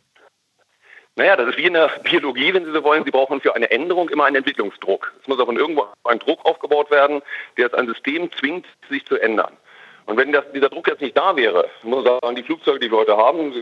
Naja, 1.18 1.36
das 1.36 1.50
ist 1.50 1.58
wie 1.58 1.66
in 1.66 1.74
der 1.74 1.92
Biologie, 2.04 2.54
wenn 2.54 2.64
Sie 2.64 2.72
so 2.72 2.84
wollen. 2.84 3.04
Sie 3.04 3.12
brauchen 3.12 3.42
für 3.42 3.54
eine 3.54 3.70
Änderung 3.70 4.08
immer 4.10 4.24
einen 4.24 4.38
Entwicklungsdruck. 4.38 5.14
Es 5.22 5.28
muss 5.28 5.40
auch 5.40 5.46
von 5.46 5.58
irgendwo 5.58 5.86
ein 6.06 6.20
Druck 6.20 6.46
aufgebaut 6.46 6.90
werden, 6.90 7.22
der 7.58 7.66
jetzt 7.66 7.76
ein 7.76 7.88
System 7.88 8.32
zwingt, 8.40 8.66
sich 8.90 9.06
zu 9.06 9.18
ändern. 9.18 9.58
Und 10.06 10.18
wenn 10.18 10.32
das, 10.32 10.46
dieser 10.54 10.70
Druck 10.70 10.88
jetzt 10.88 11.02
nicht 11.02 11.18
da 11.18 11.36
wäre, 11.36 11.70
muss 11.84 12.04
man 12.06 12.20
sagen, 12.22 12.36
die 12.36 12.44
Flugzeuge, 12.44 12.80
die 12.80 12.90
wir 12.90 12.98
heute 12.98 13.18
haben, 13.18 13.54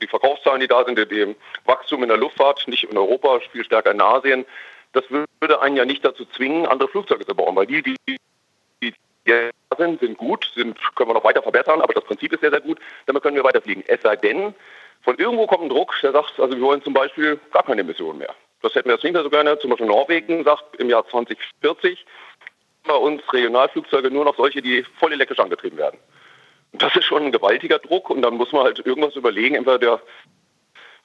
die 0.00 0.06
Verkaufszahlen, 0.06 0.60
die 0.60 0.68
da 0.68 0.84
sind, 0.84 0.98
dem 1.10 1.36
Wachstum 1.64 2.02
in 2.02 2.08
der 2.08 2.18
Luftfahrt, 2.18 2.66
nicht 2.68 2.84
in 2.84 2.96
Europa, 2.96 3.40
viel 3.52 3.64
stärker 3.64 3.90
in 3.90 4.00
Asien, 4.00 4.44
das 4.92 5.04
würde 5.10 5.60
einen 5.60 5.76
ja 5.76 5.84
nicht 5.84 6.04
dazu 6.04 6.24
zwingen, 6.24 6.66
andere 6.66 6.88
Flugzeuge 6.88 7.26
zu 7.26 7.34
bauen, 7.34 7.54
weil 7.56 7.66
die, 7.66 7.82
die, 7.82 7.96
die, 8.08 8.18
die 8.82 8.94
sind, 9.76 10.00
sind 10.00 10.18
gut, 10.18 10.50
sind, 10.54 10.78
können 10.94 11.10
wir 11.10 11.14
noch 11.14 11.24
weiter 11.24 11.42
verbessern, 11.42 11.80
aber 11.80 11.92
das 11.92 12.04
Prinzip 12.04 12.32
ist 12.32 12.40
sehr, 12.40 12.50
sehr 12.50 12.60
gut, 12.60 12.78
damit 13.06 13.22
können 13.22 13.36
wir 13.36 13.44
weiterfliegen. 13.44 13.84
Es 13.86 14.00
sei 14.02 14.16
denn, 14.16 14.54
von 15.02 15.16
irgendwo 15.18 15.46
kommt 15.46 15.64
ein 15.64 15.68
Druck, 15.68 15.94
der 16.02 16.12
sagt, 16.12 16.40
also 16.40 16.56
wir 16.56 16.62
wollen 16.62 16.82
zum 16.82 16.94
Beispiel 16.94 17.38
gar 17.52 17.62
keine 17.62 17.82
Emissionen 17.82 18.18
mehr. 18.18 18.34
Das 18.62 18.74
hätten 18.74 18.88
wir 18.88 18.94
jetzt 18.94 19.04
nicht 19.04 19.12
mehr 19.12 19.22
so 19.22 19.30
gerne. 19.30 19.58
Zum 19.58 19.70
Beispiel 19.70 19.86
Norwegen 19.86 20.42
sagt 20.42 20.76
im 20.76 20.90
Jahr 20.90 21.06
2040, 21.06 22.04
bei 22.84 22.94
uns 22.94 23.22
Regionalflugzeuge 23.32 24.10
nur 24.10 24.24
noch 24.24 24.36
solche, 24.36 24.62
die 24.62 24.84
voll 24.98 25.12
elektrisch 25.12 25.38
angetrieben 25.38 25.78
werden. 25.78 25.98
Das 26.72 26.94
ist 26.96 27.04
schon 27.04 27.24
ein 27.24 27.32
gewaltiger 27.32 27.78
Druck 27.78 28.10
und 28.10 28.22
dann 28.22 28.34
muss 28.34 28.52
man 28.52 28.64
halt 28.64 28.84
irgendwas 28.84 29.16
überlegen, 29.16 29.54
entweder 29.54 29.78
der, 29.78 30.02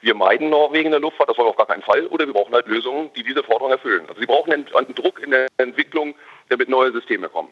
wir 0.02 0.14
meiden 0.14 0.50
Norwegen 0.50 0.88
in 0.88 0.92
der 0.92 1.00
Luftfahrt, 1.00 1.30
das 1.30 1.38
war 1.38 1.46
auf 1.46 1.56
gar 1.56 1.68
keinen 1.68 1.82
Fall, 1.82 2.06
oder 2.08 2.26
wir 2.26 2.34
brauchen 2.34 2.54
halt 2.54 2.68
Lösungen, 2.68 3.10
die 3.16 3.24
diese 3.24 3.44
Forderung 3.44 3.72
erfüllen. 3.72 4.06
Also 4.08 4.20
sie 4.20 4.28
brauchen 4.28 4.52
einen, 4.52 4.68
einen 4.76 4.94
Druck 4.94 5.22
in 5.22 5.32
der 5.32 5.48
Entwicklung, 5.58 6.16
damit 6.50 6.68
neue 6.70 6.92
Systeme 6.92 7.30
kommen. 7.30 7.50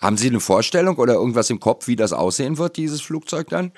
Haben 0.00 0.16
Sie 0.16 0.28
eine 0.28 0.40
Vorstellung 0.40 0.96
oder 0.98 1.14
irgendwas 1.14 1.48
im 1.50 1.60
Kopf, 1.60 1.86
wie 1.88 1.96
das 1.96 2.12
aussehen 2.12 2.58
wird, 2.58 2.76
dieses 2.76 3.00
Flugzeug 3.00 3.48
dann? 3.48 3.72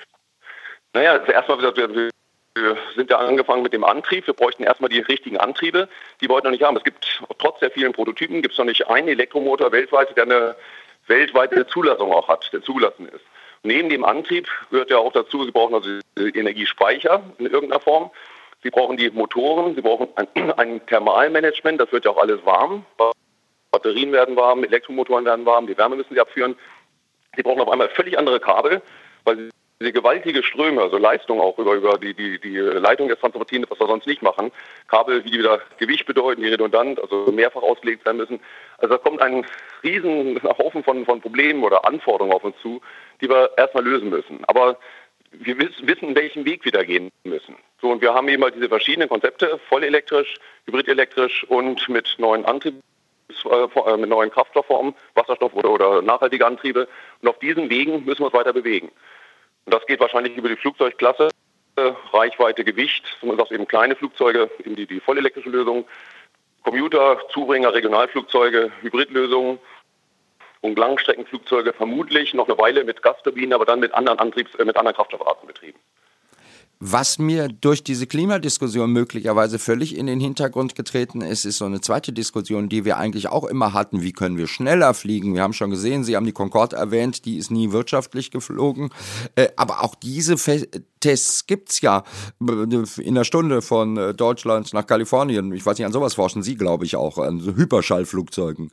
Naja, 0.93 1.23
zuerst 1.25 1.47
mal, 1.47 1.61
wir, 1.61 2.09
wir 2.55 2.77
sind 2.95 3.09
ja 3.09 3.17
angefangen 3.17 3.63
mit 3.63 3.73
dem 3.73 3.83
Antrieb. 3.83 4.27
Wir 4.27 4.33
bräuchten 4.33 4.63
erstmal 4.63 4.89
die 4.89 4.99
richtigen 4.99 5.37
Antriebe, 5.37 5.87
die 6.19 6.27
wir 6.27 6.35
heute 6.35 6.47
noch 6.47 6.51
nicht 6.51 6.63
haben. 6.63 6.77
Es 6.77 6.83
gibt 6.83 7.21
trotz 7.37 7.59
der 7.59 7.71
vielen 7.71 7.93
Prototypen 7.93 8.41
gibt 8.41 8.53
es 8.53 8.57
noch 8.57 8.65
nicht 8.65 8.87
einen 8.87 9.07
Elektromotor 9.07 9.71
weltweit, 9.71 10.15
der 10.17 10.23
eine 10.23 10.55
weltweite 11.07 11.67
Zulassung 11.67 12.11
auch 12.11 12.27
hat, 12.27 12.49
der 12.51 12.61
zugelassen 12.61 13.07
ist. 13.07 13.23
Neben 13.67 13.89
dem 13.89 14.03
Antrieb 14.03 14.47
gehört 14.71 14.89
ja 14.89 14.97
auch 14.97 15.11
dazu, 15.11 15.45
Sie 15.45 15.51
brauchen 15.51 15.75
also 15.75 15.89
Energiespeicher 16.17 17.23
in 17.37 17.45
irgendeiner 17.45 17.79
Form. 17.79 18.11
Sie 18.63 18.71
brauchen 18.71 18.97
die 18.97 19.09
Motoren, 19.11 19.75
Sie 19.75 19.81
brauchen 19.81 20.07
ein, 20.15 20.51
ein 20.57 20.85
Thermalmanagement, 20.87 21.79
das 21.79 21.91
wird 21.91 22.05
ja 22.05 22.11
auch 22.11 22.17
alles 22.17 22.43
warm. 22.45 22.85
Batterien 23.71 24.11
werden 24.11 24.35
warm, 24.35 24.63
Elektromotoren 24.63 25.25
werden 25.25 25.45
warm, 25.45 25.67
die 25.67 25.77
Wärme 25.77 25.97
müssen 25.97 26.13
Sie 26.13 26.19
abführen. 26.19 26.55
Sie 27.35 27.43
brauchen 27.43 27.61
auf 27.61 27.69
einmal 27.69 27.89
völlig 27.89 28.17
andere 28.17 28.39
Kabel, 28.39 28.81
weil 29.25 29.49
Sie 29.79 29.91
gewaltige 29.91 30.41
Ströme, 30.41 30.81
also 30.81 30.97
Leistung 30.97 31.39
auch 31.39 31.59
über, 31.59 31.75
über 31.75 31.99
die, 31.99 32.15
die, 32.15 32.39
die 32.39 32.57
Leitung 32.57 33.09
jetzt 33.09 33.19
transportieren, 33.19 33.63
was 33.69 33.79
wir 33.79 33.85
sonst 33.85 34.07
nicht 34.07 34.23
machen. 34.23 34.51
Kabel, 34.87 35.21
die 35.21 35.37
wieder 35.37 35.61
Gewicht 35.77 36.07
bedeuten, 36.07 36.41
die 36.41 36.47
redundant, 36.47 36.99
also 36.99 37.31
mehrfach 37.31 37.61
ausgelegt 37.61 38.01
sein 38.03 38.17
müssen. 38.17 38.39
Also 38.79 38.95
da 38.95 38.97
kommt 38.97 39.21
ein 39.21 39.45
riesen 39.83 40.41
Haufen 40.43 40.83
von, 40.83 41.05
von 41.05 41.21
Problemen 41.21 41.63
oder 41.63 41.85
Anforderungen 41.85 42.33
auf 42.33 42.43
uns 42.43 42.55
zu, 42.61 42.81
die 43.21 43.29
wir 43.29 43.51
erstmal 43.57 43.83
lösen 43.83 44.09
müssen. 44.09 44.43
Aber 44.45 44.77
wir 45.31 45.57
wissen, 45.59 46.15
welchen 46.15 46.45
Weg 46.45 46.65
wir 46.65 46.71
da 46.71 46.83
gehen 46.83 47.11
müssen. 47.23 47.55
So, 47.81 47.91
und 47.91 48.01
wir 48.01 48.13
haben 48.13 48.27
eben 48.27 48.43
halt 48.43 48.55
diese 48.55 48.69
verschiedenen 48.69 49.09
Konzepte, 49.09 49.59
vollelektrisch, 49.69 50.35
hybridelektrisch 50.65 51.43
und 51.45 51.87
mit 51.89 52.15
neuen 52.17 52.45
Antrieben 52.45 52.81
äh, 53.29 53.97
mit 53.97 54.09
neuen 54.09 54.31
Kraftstoffformen, 54.31 54.95
Wasserstoff 55.13 55.53
oder, 55.53 55.69
oder 55.69 56.01
nachhaltige 56.01 56.45
Antriebe. 56.45 56.87
Und 57.21 57.27
auf 57.27 57.39
diesen 57.39 57.69
Wegen 57.69 58.05
müssen 58.05 58.19
wir 58.19 58.27
uns 58.27 58.33
weiter 58.33 58.53
bewegen. 58.53 58.89
Und 59.65 59.73
das 59.73 59.85
geht 59.85 59.99
wahrscheinlich 59.99 60.35
über 60.37 60.49
die 60.49 60.55
Flugzeugklasse, 60.55 61.29
Reichweite, 62.11 62.63
Gewicht, 62.63 63.03
man 63.21 63.37
sagt 63.37 63.51
eben 63.51 63.67
kleine 63.67 63.95
Flugzeuge, 63.95 64.49
eben 64.65 64.75
die, 64.75 64.87
die 64.87 64.99
vollelektrische 64.99 65.49
Lösung, 65.49 65.85
Commuter, 66.63 67.19
Zubringer, 67.31 67.73
Regionalflugzeuge, 67.73 68.71
Hybridlösungen 68.81 69.59
und 70.61 70.77
Langstreckenflugzeuge 70.77 71.73
vermutlich 71.73 72.33
noch 72.33 72.47
eine 72.47 72.57
Weile 72.57 72.83
mit 72.83 73.01
Gasturbinen, 73.01 73.53
aber 73.53 73.65
dann 73.65 73.79
mit 73.79 73.93
anderen 73.93 74.19
Antriebs, 74.19 74.53
äh, 74.55 74.65
mit 74.65 74.75
anderen 74.77 74.95
Kraftstoffarten 74.95 75.47
betrieben. 75.47 75.79
Was 76.79 77.17
mir 77.17 77.47
durch 77.47 77.83
diese 77.83 78.05
Klimadiskussion 78.05 78.91
möglicherweise 78.91 79.57
völlig 79.57 79.97
in 79.97 80.05
den 80.05 80.19
Hintergrund 80.19 80.75
getreten 80.75 81.21
ist, 81.21 81.43
ist 81.43 81.57
so 81.57 81.65
eine 81.65 81.81
zweite 81.81 82.13
Diskussion, 82.13 82.69
die 82.69 82.85
wir 82.85 82.97
eigentlich 82.97 83.29
auch 83.29 83.45
immer 83.45 83.73
hatten. 83.73 84.03
Wie 84.03 84.13
können 84.13 84.37
wir 84.37 84.47
schneller 84.47 84.93
fliegen? 84.93 85.33
Wir 85.33 85.41
haben 85.41 85.53
schon 85.53 85.71
gesehen, 85.71 86.03
Sie 86.03 86.15
haben 86.15 86.27
die 86.27 86.33
Concorde 86.33 86.75
erwähnt, 86.75 87.25
die 87.25 87.37
ist 87.37 87.49
nie 87.49 87.71
wirtschaftlich 87.71 88.29
geflogen. 88.29 88.91
Äh, 89.35 89.47
aber 89.55 89.83
auch 89.83 89.95
diese 89.95 90.35
Tests 90.99 91.47
gibt 91.47 91.71
es 91.71 91.81
ja 91.81 92.03
in 92.51 93.15
der 93.15 93.23
Stunde 93.23 93.63
von 93.63 93.97
äh, 93.97 94.13
Deutschland 94.13 94.71
nach 94.73 94.85
Kalifornien. 94.85 95.51
Ich 95.53 95.65
weiß 95.65 95.79
nicht, 95.79 95.85
an 95.87 95.93
sowas 95.93 96.13
forschen 96.13 96.43
Sie, 96.43 96.55
glaube 96.55 96.85
ich, 96.85 96.95
auch, 96.95 97.17
an 97.17 97.41
Hyperschallflugzeugen. 97.41 98.69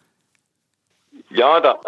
Ja, 1.35 1.59
da, 1.59 1.81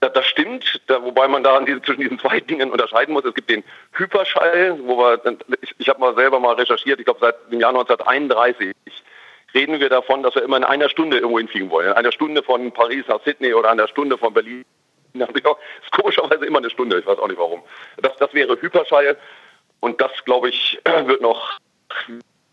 das 0.00 0.26
stimmt, 0.26 0.82
da, 0.86 1.02
wobei 1.02 1.26
man 1.26 1.42
da 1.42 1.58
diese, 1.60 1.80
zwischen 1.80 2.02
diesen 2.02 2.18
zwei 2.18 2.38
Dingen 2.38 2.70
unterscheiden 2.70 3.14
muss. 3.14 3.24
Es 3.24 3.32
gibt 3.32 3.48
den 3.48 3.64
Hyperschall, 3.92 4.78
wo 4.82 4.98
wir, 4.98 5.38
ich, 5.62 5.74
ich 5.78 5.88
habe 5.88 6.00
mal 6.00 6.14
selber 6.14 6.38
mal 6.38 6.54
recherchiert, 6.54 6.98
ich 6.98 7.06
glaube 7.06 7.20
seit 7.20 7.50
dem 7.50 7.60
Jahr 7.60 7.70
1931 7.70 8.74
reden 9.54 9.80
wir 9.80 9.88
davon, 9.88 10.22
dass 10.22 10.34
wir 10.34 10.42
immer 10.42 10.58
in 10.58 10.64
einer 10.64 10.90
Stunde 10.90 11.16
irgendwo 11.16 11.38
hinfliegen 11.38 11.70
wollen. 11.70 11.86
In 11.86 11.94
einer 11.94 12.12
Stunde 12.12 12.42
von 12.42 12.72
Paris 12.72 13.06
nach 13.08 13.22
Sydney 13.24 13.54
oder 13.54 13.70
einer 13.70 13.88
Stunde 13.88 14.18
von 14.18 14.34
Berlin 14.34 14.66
nach 15.14 15.28
New 15.28 15.40
York. 15.42 15.58
Das 15.78 15.84
ist 15.86 15.92
komischerweise 15.92 16.44
immer 16.44 16.58
eine 16.58 16.68
Stunde, 16.68 16.98
ich 16.98 17.06
weiß 17.06 17.18
auch 17.18 17.28
nicht 17.28 17.40
warum. 17.40 17.62
Das, 18.02 18.14
das 18.18 18.34
wäre 18.34 18.60
Hyperschall 18.60 19.16
und 19.80 19.98
das, 19.98 20.12
glaube 20.26 20.50
ich, 20.50 20.78
wird 21.06 21.22
noch 21.22 21.58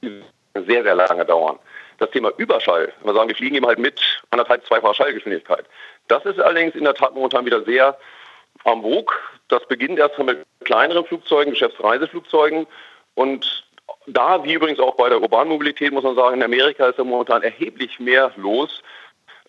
sehr, 0.01 0.83
sehr 0.83 0.95
lange 0.95 1.25
dauern. 1.25 1.59
Das 1.97 2.09
Thema 2.11 2.31
Überschall, 2.37 2.93
wenn 2.99 3.09
wir 3.09 3.15
sagen, 3.15 3.27
wir 3.27 3.35
fliegen 3.35 3.55
eben 3.55 3.65
halt 3.65 3.79
mit 3.79 3.99
anderthalb, 4.29 4.65
zweifacher 4.65 4.93
Schallgeschwindigkeit. 4.93 5.65
Das 6.07 6.25
ist 6.25 6.39
allerdings 6.39 6.75
in 6.75 6.83
der 6.83 6.93
Tat 6.93 7.13
momentan 7.13 7.45
wieder 7.45 7.63
sehr 7.63 7.97
am 8.63 8.81
Vogue. 8.81 9.15
Das 9.49 9.65
beginnt 9.67 9.99
erst 9.99 10.17
mit 10.19 10.45
kleineren 10.63 11.05
Flugzeugen, 11.05 11.51
Geschäftsreiseflugzeugen. 11.51 12.67
Und 13.15 13.65
da, 14.07 14.43
wie 14.43 14.53
übrigens 14.53 14.79
auch 14.79 14.95
bei 14.95 15.09
der 15.09 15.21
urbanen 15.21 15.49
Mobilität, 15.49 15.91
muss 15.91 16.03
man 16.03 16.15
sagen, 16.15 16.37
in 16.37 16.43
Amerika 16.43 16.87
ist 16.87 16.97
ja 16.97 17.03
momentan 17.03 17.43
erheblich 17.43 17.99
mehr 17.99 18.31
los. 18.37 18.81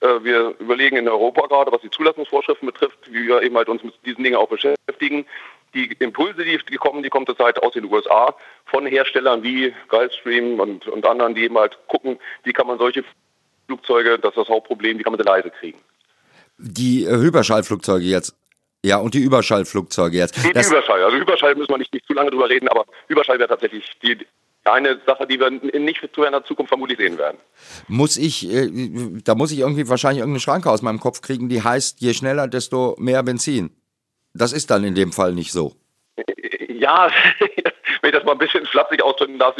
Äh, 0.00 0.22
wir 0.22 0.54
überlegen 0.58 0.96
in 0.96 1.08
Europa 1.08 1.46
gerade, 1.46 1.72
was 1.72 1.80
die 1.80 1.90
Zulassungsvorschriften 1.90 2.66
betrifft, 2.66 2.98
wie 3.10 3.26
wir 3.26 3.42
eben 3.42 3.56
halt 3.56 3.68
uns 3.68 3.82
mit 3.82 3.94
diesen 4.04 4.24
Dingen 4.24 4.36
auch 4.36 4.48
beschäftigen. 4.48 5.26
Die 5.74 5.92
Impulse, 5.98 6.44
die, 6.44 6.76
kommen, 6.76 7.02
die 7.02 7.10
kommen 7.10 7.26
zurzeit 7.26 7.62
aus 7.62 7.74
den 7.74 7.84
USA 7.84 8.34
von 8.66 8.86
Herstellern 8.86 9.42
wie 9.42 9.74
Gulfstream 9.88 10.58
und, 10.60 10.88
und 10.88 11.04
anderen, 11.04 11.34
die 11.34 11.44
eben 11.44 11.58
halt 11.58 11.78
gucken, 11.88 12.18
wie 12.44 12.52
kann 12.52 12.66
man 12.66 12.78
solche 12.78 13.04
Flugzeuge, 13.66 14.18
das 14.18 14.30
ist 14.30 14.38
das 14.38 14.48
Hauptproblem, 14.48 14.98
wie 14.98 15.02
kann 15.02 15.12
man 15.12 15.20
sie 15.20 15.28
leise 15.28 15.50
kriegen. 15.50 15.78
Die 16.58 17.04
äh, 17.04 17.16
Hyperschallflugzeuge 17.16 18.04
jetzt. 18.04 18.34
Ja, 18.84 18.98
und 18.98 19.14
die 19.14 19.20
Überschallflugzeuge 19.20 20.16
jetzt. 20.16 20.36
Die, 20.36 20.42
die 20.42 20.48
Überschall. 20.50 21.02
Also 21.02 21.16
Überschall 21.16 21.54
müssen 21.54 21.70
wir 21.70 21.78
nicht, 21.78 21.92
nicht 21.92 22.06
zu 22.06 22.12
lange 22.12 22.30
drüber 22.30 22.48
reden, 22.48 22.68
aber 22.68 22.84
Überschall 23.08 23.38
wäre 23.38 23.48
tatsächlich 23.48 23.84
die, 24.02 24.18
eine 24.64 25.00
Sache, 25.06 25.26
die 25.26 25.40
wir 25.40 25.50
nicht 25.50 26.00
zu 26.14 26.24
einer 26.24 26.44
Zukunft 26.44 26.68
vermutlich 26.68 26.98
sehen 26.98 27.18
werden. 27.18 27.38
Muss 27.88 28.16
ich, 28.16 28.48
äh, 28.48 28.70
da 29.24 29.34
muss 29.34 29.50
ich 29.50 29.60
irgendwie 29.60 29.88
wahrscheinlich 29.88 30.20
irgendeine 30.20 30.40
Schranke 30.40 30.70
aus 30.70 30.82
meinem 30.82 31.00
Kopf 31.00 31.20
kriegen, 31.20 31.48
die 31.48 31.62
heißt, 31.62 32.00
je 32.00 32.14
schneller, 32.14 32.46
desto 32.46 32.94
mehr 32.98 33.22
Benzin. 33.22 33.70
Das 34.34 34.52
ist 34.52 34.70
dann 34.70 34.84
in 34.84 34.94
dem 34.94 35.12
Fall 35.12 35.32
nicht 35.32 35.52
so. 35.52 35.74
Ja, 36.68 37.10
wenn 38.02 38.10
ich 38.10 38.12
das 38.12 38.24
mal 38.24 38.32
ein 38.32 38.38
bisschen 38.38 38.66
flapsig 38.66 39.02
ausdrücken 39.02 39.38
darf, 39.38 39.56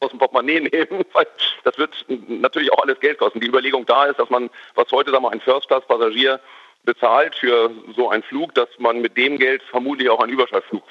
aus 0.00 0.10
dem 0.10 0.18
Portemonnaie 0.18 0.60
nehmen, 0.72 1.04
weil 1.12 1.26
das 1.64 1.78
wird 1.78 2.04
natürlich 2.08 2.72
auch 2.72 2.82
alles 2.82 3.00
Geld 3.00 3.18
kosten. 3.18 3.40
Die 3.40 3.48
Überlegung 3.48 3.86
da 3.86 4.06
ist, 4.06 4.18
dass 4.18 4.30
man, 4.30 4.50
was 4.74 4.90
heute 4.92 5.10
sagen 5.10 5.24
wir, 5.24 5.32
ein 5.32 5.40
First-Class-Passagier 5.40 6.40
bezahlt 6.84 7.34
für 7.34 7.70
so 7.96 8.08
einen 8.08 8.22
Flug, 8.22 8.54
dass 8.54 8.68
man 8.78 9.00
mit 9.00 9.16
dem 9.16 9.38
Geld 9.38 9.62
vermutlich 9.64 10.08
auch 10.08 10.20
einen 10.20 10.32
Überschallflug 10.32 10.84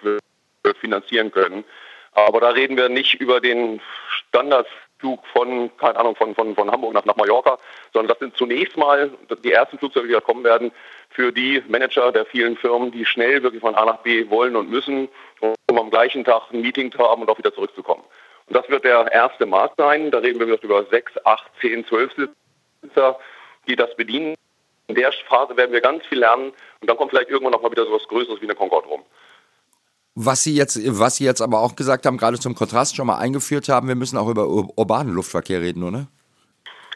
finanzieren 0.79 1.31
können. 1.31 1.63
Aber 2.11 2.41
da 2.41 2.49
reden 2.49 2.77
wir 2.77 2.89
nicht 2.89 3.15
über 3.15 3.39
den 3.39 3.79
Standardflug 4.09 5.25
von, 5.27 5.75
keine 5.77 5.97
Ahnung, 5.97 6.15
von, 6.15 6.35
von, 6.35 6.55
von 6.55 6.71
Hamburg 6.71 6.93
nach, 6.93 7.05
nach 7.05 7.15
Mallorca, 7.15 7.57
sondern 7.93 8.09
das 8.09 8.19
sind 8.19 8.35
zunächst 8.35 8.75
mal 8.75 9.11
die 9.43 9.51
ersten 9.51 9.77
Flugzeuge, 9.77 10.07
die 10.07 10.13
da 10.13 10.19
kommen 10.19 10.43
werden, 10.43 10.71
für 11.09 11.31
die 11.31 11.63
Manager 11.67 12.11
der 12.11 12.25
vielen 12.25 12.57
Firmen, 12.57 12.91
die 12.91 13.05
schnell 13.05 13.41
wirklich 13.43 13.61
von 13.61 13.75
A 13.75 13.85
nach 13.85 13.99
B 13.99 14.29
wollen 14.29 14.55
und 14.55 14.69
müssen, 14.69 15.07
um 15.39 15.77
am 15.77 15.89
gleichen 15.89 16.25
Tag 16.25 16.51
ein 16.51 16.61
Meeting 16.61 16.91
zu 16.91 16.99
haben 16.99 17.21
und 17.21 17.29
auch 17.29 17.37
wieder 17.37 17.53
zurückzukommen. 17.53 18.03
Und 18.47 18.55
das 18.55 18.67
wird 18.69 18.83
der 18.83 19.11
erste 19.11 19.45
Markt 19.45 19.75
sein. 19.77 20.11
Da 20.11 20.19
reden 20.19 20.39
wir 20.39 20.61
über 20.61 20.85
sechs, 20.85 21.11
acht, 21.25 21.49
zehn, 21.61 21.85
zwölf 21.85 22.11
Sitzer, 22.81 23.19
die 23.67 23.75
das 23.75 23.95
bedienen. 23.95 24.35
In 24.87 24.95
der 24.95 25.11
Phase 25.27 25.57
werden 25.57 25.73
wir 25.73 25.81
ganz 25.81 26.05
viel 26.05 26.19
lernen 26.19 26.53
und 26.79 26.89
dann 26.89 26.95
kommt 26.95 27.11
vielleicht 27.11 27.29
irgendwann 27.29 27.51
noch 27.51 27.61
mal 27.61 27.71
wieder 27.71 27.85
so 27.85 27.91
was 27.91 28.07
Größeres 28.07 28.39
wie 28.39 28.45
eine 28.45 28.55
Concorde 28.55 28.87
rum. 28.87 29.03
Was 30.15 30.43
Sie 30.43 30.55
jetzt, 30.55 30.79
was 30.99 31.17
Sie 31.17 31.25
jetzt 31.25 31.41
aber 31.41 31.59
auch 31.59 31.75
gesagt 31.75 32.05
haben, 32.05 32.17
gerade 32.17 32.39
zum 32.39 32.55
Kontrast 32.55 32.95
schon 32.95 33.05
mal 33.05 33.17
eingeführt 33.17 33.67
haben, 33.69 33.87
wir 33.87 33.95
müssen 33.95 34.17
auch 34.17 34.29
über 34.29 34.47
urbanen 34.47 35.13
Luftverkehr 35.13 35.61
reden, 35.61 35.83
oder? 35.83 36.07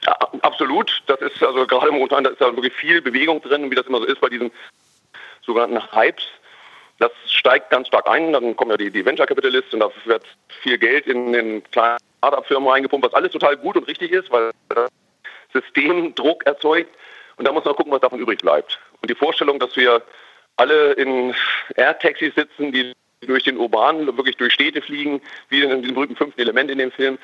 Ja, 0.04 0.14
absolut. 0.42 1.04
Das 1.08 1.20
ist 1.20 1.44
also 1.44 1.68
gerade 1.68 1.92
momentan, 1.92 2.24
da 2.24 2.32
ist 2.32 2.40
ja 2.40 2.48
wirklich 2.56 2.74
viel 2.74 3.02
Bewegung 3.02 3.42
drin, 3.42 3.70
wie 3.70 3.76
das 3.76 3.86
immer 3.86 4.00
so 4.00 4.06
ist 4.06 4.22
bei 4.22 4.30
diesen 4.30 4.52
sogenannten 5.46 5.94
Hypes. 5.94 6.24
Das 7.02 7.12
steigt 7.26 7.72
ganz 7.72 7.88
stark 7.88 8.08
ein. 8.08 8.32
Dann 8.32 8.56
kommen 8.56 8.70
ja 8.70 8.78
die, 8.78 8.92
die 8.92 9.04
Venture 9.04 9.26
Capitalisten, 9.26 9.80
da 9.80 9.92
wird 10.06 10.24
viel 10.62 10.78
Geld 10.78 11.08
in 11.08 11.34
den 11.34 11.64
kleinen 11.72 11.98
Startup-Firmen 12.20 12.70
reingepumpt, 12.70 13.08
was 13.08 13.16
alles 13.16 13.32
total 13.32 13.58
gut 13.58 13.76
und 13.76 13.88
richtig 13.88 14.12
ist, 14.12 14.30
weil 14.30 14.52
das 14.70 14.92
System 15.52 16.14
Druck 16.14 16.46
erzeugt. 16.46 16.96
Und 17.38 17.48
da 17.48 17.52
muss 17.52 17.66
man 17.66 17.76
gucken, 17.76 17.92
was 17.92 18.02
davon 18.02 18.20
übrig 18.20 18.40
bleibt. 18.40 18.80
Und 19.02 19.10
die 19.10 19.16
Vorstellung, 19.16 19.58
dass 19.58 19.76
wir 19.76 20.04
alle 20.58 20.92
in 20.94 21.34
Air-Taxis 21.76 22.36
sitzen, 22.36 22.72
die 22.72 22.94
durch 23.22 23.46
den 23.46 23.58
urbanen, 23.58 24.06
wirklich 24.16 24.38
durch 24.38 24.54
Städte 24.54 24.84
fliegen, 24.84 25.22
wie 25.50 25.64
in 25.64 25.82
diesem 25.82 25.96
berühmten 25.96 26.16
fünften 26.16 26.40
Element 26.40 26.70
in 26.70 26.78
dem 26.78 26.92
Film, 26.92 27.18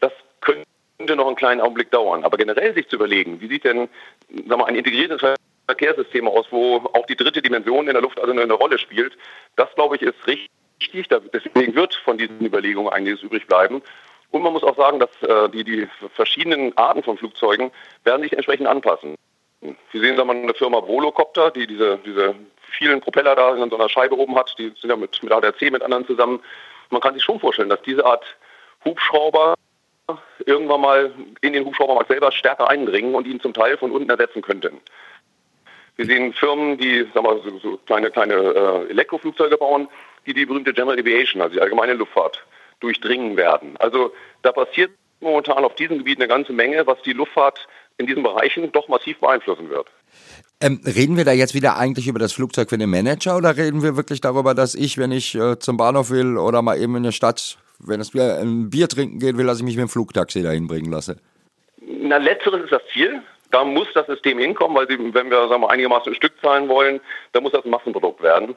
das 0.00 0.12
könnte 0.42 1.16
noch 1.16 1.26
einen 1.26 1.36
kleinen 1.36 1.62
Augenblick 1.62 1.90
dauern. 1.90 2.22
Aber 2.22 2.36
generell 2.36 2.74
sich 2.74 2.86
zu 2.88 2.96
überlegen, 2.96 3.40
wie 3.40 3.48
sieht 3.48 3.64
denn 3.64 3.88
sagen 4.28 4.60
wir, 4.60 4.66
ein 4.66 4.76
integriertes 4.76 5.22
Verkehrssystem 5.66 6.26
aus, 6.28 6.46
wo 6.50 6.76
auch 6.92 7.06
die 7.06 7.16
dritte 7.16 7.42
Dimension 7.42 7.86
in 7.86 7.94
der 7.94 8.02
Luft 8.02 8.20
also 8.20 8.32
eine 8.32 8.52
Rolle 8.52 8.78
spielt, 8.78 9.16
das 9.56 9.72
glaube 9.74 9.96
ich 9.96 10.02
ist 10.02 10.26
richtig. 10.26 11.08
Deswegen 11.32 11.74
wird 11.74 11.94
von 11.94 12.18
diesen 12.18 12.44
Überlegungen 12.44 12.92
einiges 12.92 13.22
übrig 13.22 13.46
bleiben. 13.46 13.82
Und 14.32 14.42
man 14.42 14.52
muss 14.52 14.64
auch 14.64 14.76
sagen, 14.76 14.98
dass 14.98 15.10
äh, 15.22 15.48
die, 15.50 15.62
die 15.62 15.88
verschiedenen 16.14 16.76
Arten 16.76 17.02
von 17.02 17.18
Flugzeugen 17.18 17.70
werden 18.02 18.22
sich 18.22 18.32
entsprechend 18.32 18.66
anpassen. 18.66 19.14
Sie 19.60 20.00
sehen, 20.00 20.16
sagen 20.16 20.28
wir, 20.28 20.34
eine 20.34 20.54
Firma 20.54 20.78
Volocopter, 20.84 21.50
die 21.50 21.66
diese, 21.66 21.98
diese 21.98 22.34
vielen 22.72 23.00
Propeller 23.00 23.36
da 23.36 23.54
in 23.54 23.70
so 23.70 23.76
einer 23.76 23.88
Scheibe 23.88 24.18
oben 24.18 24.34
hat. 24.36 24.54
Die 24.58 24.72
sind 24.80 24.90
ja 24.90 24.96
mit, 24.96 25.22
mit 25.22 25.32
ADAC 25.32 25.70
mit 25.70 25.82
anderen 25.82 26.06
zusammen. 26.06 26.40
Man 26.90 27.00
kann 27.00 27.14
sich 27.14 27.22
schon 27.22 27.38
vorstellen, 27.38 27.68
dass 27.68 27.82
diese 27.82 28.04
Art 28.04 28.24
Hubschrauber 28.84 29.54
irgendwann 30.46 30.80
mal 30.80 31.12
in 31.42 31.52
den 31.52 31.64
Hubschraubermarkt 31.64 32.08
selber 32.08 32.32
stärker 32.32 32.68
eindringen 32.68 33.14
und 33.14 33.26
ihn 33.26 33.40
zum 33.40 33.54
Teil 33.54 33.76
von 33.76 33.92
unten 33.92 34.10
ersetzen 34.10 34.42
könnten. 34.42 34.80
Wir 35.96 36.06
sehen 36.06 36.32
Firmen, 36.32 36.78
die 36.78 37.06
sagen 37.14 37.26
wir, 37.26 37.42
so, 37.42 37.58
so 37.58 37.76
kleine, 37.86 38.10
kleine 38.10 38.34
äh, 38.34 38.90
Elektroflugzeuge 38.90 39.56
bauen, 39.56 39.88
die 40.26 40.34
die 40.34 40.46
berühmte 40.46 40.72
General 40.72 40.98
Aviation, 40.98 41.42
also 41.42 41.54
die 41.54 41.60
allgemeine 41.60 41.94
Luftfahrt, 41.94 42.44
durchdringen 42.80 43.36
werden. 43.36 43.76
Also 43.78 44.12
da 44.42 44.52
passiert 44.52 44.90
momentan 45.20 45.64
auf 45.64 45.74
diesem 45.76 45.98
Gebiet 45.98 46.18
eine 46.18 46.28
ganze 46.28 46.52
Menge, 46.52 46.86
was 46.86 47.00
die 47.02 47.12
Luftfahrt 47.12 47.66
in 47.98 48.06
diesen 48.06 48.22
Bereichen 48.22 48.72
doch 48.72 48.88
massiv 48.88 49.18
beeinflussen 49.20 49.70
wird. 49.70 49.86
Ähm, 50.60 50.80
reden 50.84 51.16
wir 51.16 51.24
da 51.24 51.32
jetzt 51.32 51.54
wieder 51.54 51.76
eigentlich 51.76 52.06
über 52.06 52.18
das 52.18 52.32
Flugzeug 52.32 52.70
für 52.70 52.78
den 52.78 52.90
Manager 52.90 53.36
oder 53.36 53.56
reden 53.56 53.82
wir 53.82 53.96
wirklich 53.96 54.20
darüber, 54.20 54.54
dass 54.54 54.74
ich, 54.74 54.98
wenn 54.98 55.12
ich 55.12 55.34
äh, 55.34 55.58
zum 55.58 55.76
Bahnhof 55.76 56.10
will 56.10 56.38
oder 56.38 56.62
mal 56.62 56.80
eben 56.80 56.96
in 56.96 57.02
der 57.02 57.12
Stadt, 57.12 57.58
wenn 57.78 58.00
es 58.00 58.14
wieder 58.14 58.38
ein 58.38 58.70
Bier 58.70 58.88
trinken 58.88 59.18
geht, 59.18 59.36
will, 59.36 59.46
dass 59.46 59.58
ich 59.58 59.64
mich 59.64 59.76
mit 59.76 59.86
dem 59.86 59.88
Flugtaxi 59.88 60.42
dahin 60.42 60.68
bringen 60.68 60.90
lasse? 60.90 61.16
Na, 61.80 62.16
letzteres 62.18 62.62
ist 62.64 62.72
das 62.72 62.82
Ziel. 62.92 63.22
Da 63.52 63.64
muss 63.64 63.86
das 63.94 64.06
System 64.06 64.38
hinkommen, 64.38 64.76
weil 64.76 64.88
sie, 64.88 64.98
wenn 64.98 65.30
wir 65.30 65.48
sagen 65.48 65.62
wir, 65.62 65.70
einigermaßen 65.70 66.12
ein 66.12 66.16
Stück 66.16 66.32
zahlen 66.40 66.68
wollen, 66.68 67.00
dann 67.32 67.42
muss 67.42 67.52
das 67.52 67.64
ein 67.64 67.70
Massenprodukt 67.70 68.22
werden. 68.22 68.56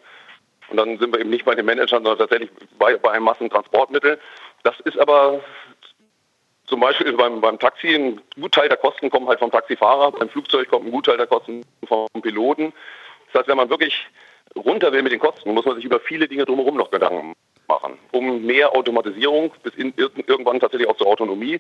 Und 0.70 0.78
dann 0.78 0.98
sind 0.98 1.14
wir 1.14 1.20
eben 1.20 1.30
nicht 1.30 1.46
bei 1.46 1.54
den 1.54 1.66
Managern, 1.66 2.04
sondern 2.04 2.18
tatsächlich 2.18 2.50
bei, 2.80 2.98
bei 2.98 3.12
einem 3.12 3.26
Massentransportmittel. 3.26 4.20
Das 4.64 4.80
ist 4.80 4.98
aber 4.98 5.42
zum 6.66 6.80
Beispiel 6.80 7.14
beim, 7.14 7.42
beim 7.42 7.60
Taxi, 7.60 7.94
ein 7.94 8.22
Gutteil 8.40 8.70
der 8.70 8.78
Kosten 8.78 9.10
kommen 9.10 9.28
halt 9.28 9.40
vom 9.40 9.52
Taxifahrer, 9.52 10.12
beim 10.12 10.30
Flugzeug 10.30 10.70
kommt 10.70 10.88
ein 10.88 10.92
Gutteil 10.92 11.18
der 11.18 11.28
Kosten 11.28 11.64
vom 11.88 12.08
Piloten. 12.22 12.74
Das 13.28 13.42
heißt, 13.42 13.50
wenn 13.50 13.58
man 13.58 13.70
wirklich 13.70 14.08
runter 14.56 14.92
will 14.92 15.04
mit 15.04 15.12
den 15.12 15.20
Kosten, 15.20 15.54
muss 15.54 15.66
man 15.66 15.76
sich 15.76 15.86
über 15.86 16.00
viele 16.00 16.28
Dinge 16.28 16.46
drumherum 16.46 16.78
noch 16.78 16.90
Gedanken 16.90 17.34
machen. 17.68 17.98
Um 18.12 18.44
mehr 18.46 18.76
Automatisierung 18.76 19.52
bis 19.62 19.76
in, 19.76 19.94
irgendwann 19.98 20.60
tatsächlich 20.60 20.90
auch 20.90 20.98
zur 20.98 21.08
Autonomie. 21.08 21.60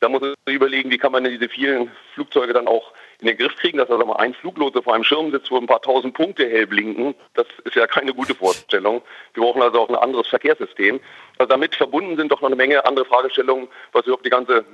Da 0.00 0.08
muss 0.08 0.20
man 0.20 0.34
sich 0.46 0.56
überlegen, 0.56 0.90
wie 0.90 0.98
kann 0.98 1.12
man 1.12 1.24
diese 1.24 1.48
vielen 1.48 1.90
Flugzeuge 2.14 2.52
dann 2.52 2.66
auch 2.66 2.92
in 3.20 3.28
den 3.28 3.38
Griff 3.38 3.54
kriegen, 3.56 3.78
dass 3.78 3.88
da 3.88 3.96
mal 3.96 4.16
ein 4.16 4.34
Fluglotse 4.34 4.82
vor 4.82 4.94
einem 4.94 5.04
Schirm 5.04 5.30
sitzt, 5.30 5.50
wo 5.50 5.56
ein 5.56 5.66
paar 5.66 5.80
tausend 5.80 6.14
Punkte 6.14 6.48
hell 6.48 6.66
blinken. 6.66 7.14
Das 7.34 7.46
ist 7.64 7.74
ja 7.74 7.86
keine 7.86 8.12
gute 8.12 8.34
Vorstellung. 8.34 9.02
Wir 9.32 9.42
brauchen 9.42 9.62
also 9.62 9.80
auch 9.80 9.88
ein 9.88 9.94
anderes 9.94 10.26
Verkehrssystem. 10.26 11.00
Also 11.38 11.48
damit 11.48 11.74
verbunden 11.74 12.16
sind 12.16 12.30
doch 12.30 12.40
noch 12.42 12.48
eine 12.48 12.56
Menge 12.56 12.84
andere 12.84 13.04
Fragestellungen, 13.06 13.68
was 13.92 14.04
überhaupt 14.04 14.26
die 14.26 14.30
ganze 14.30 14.64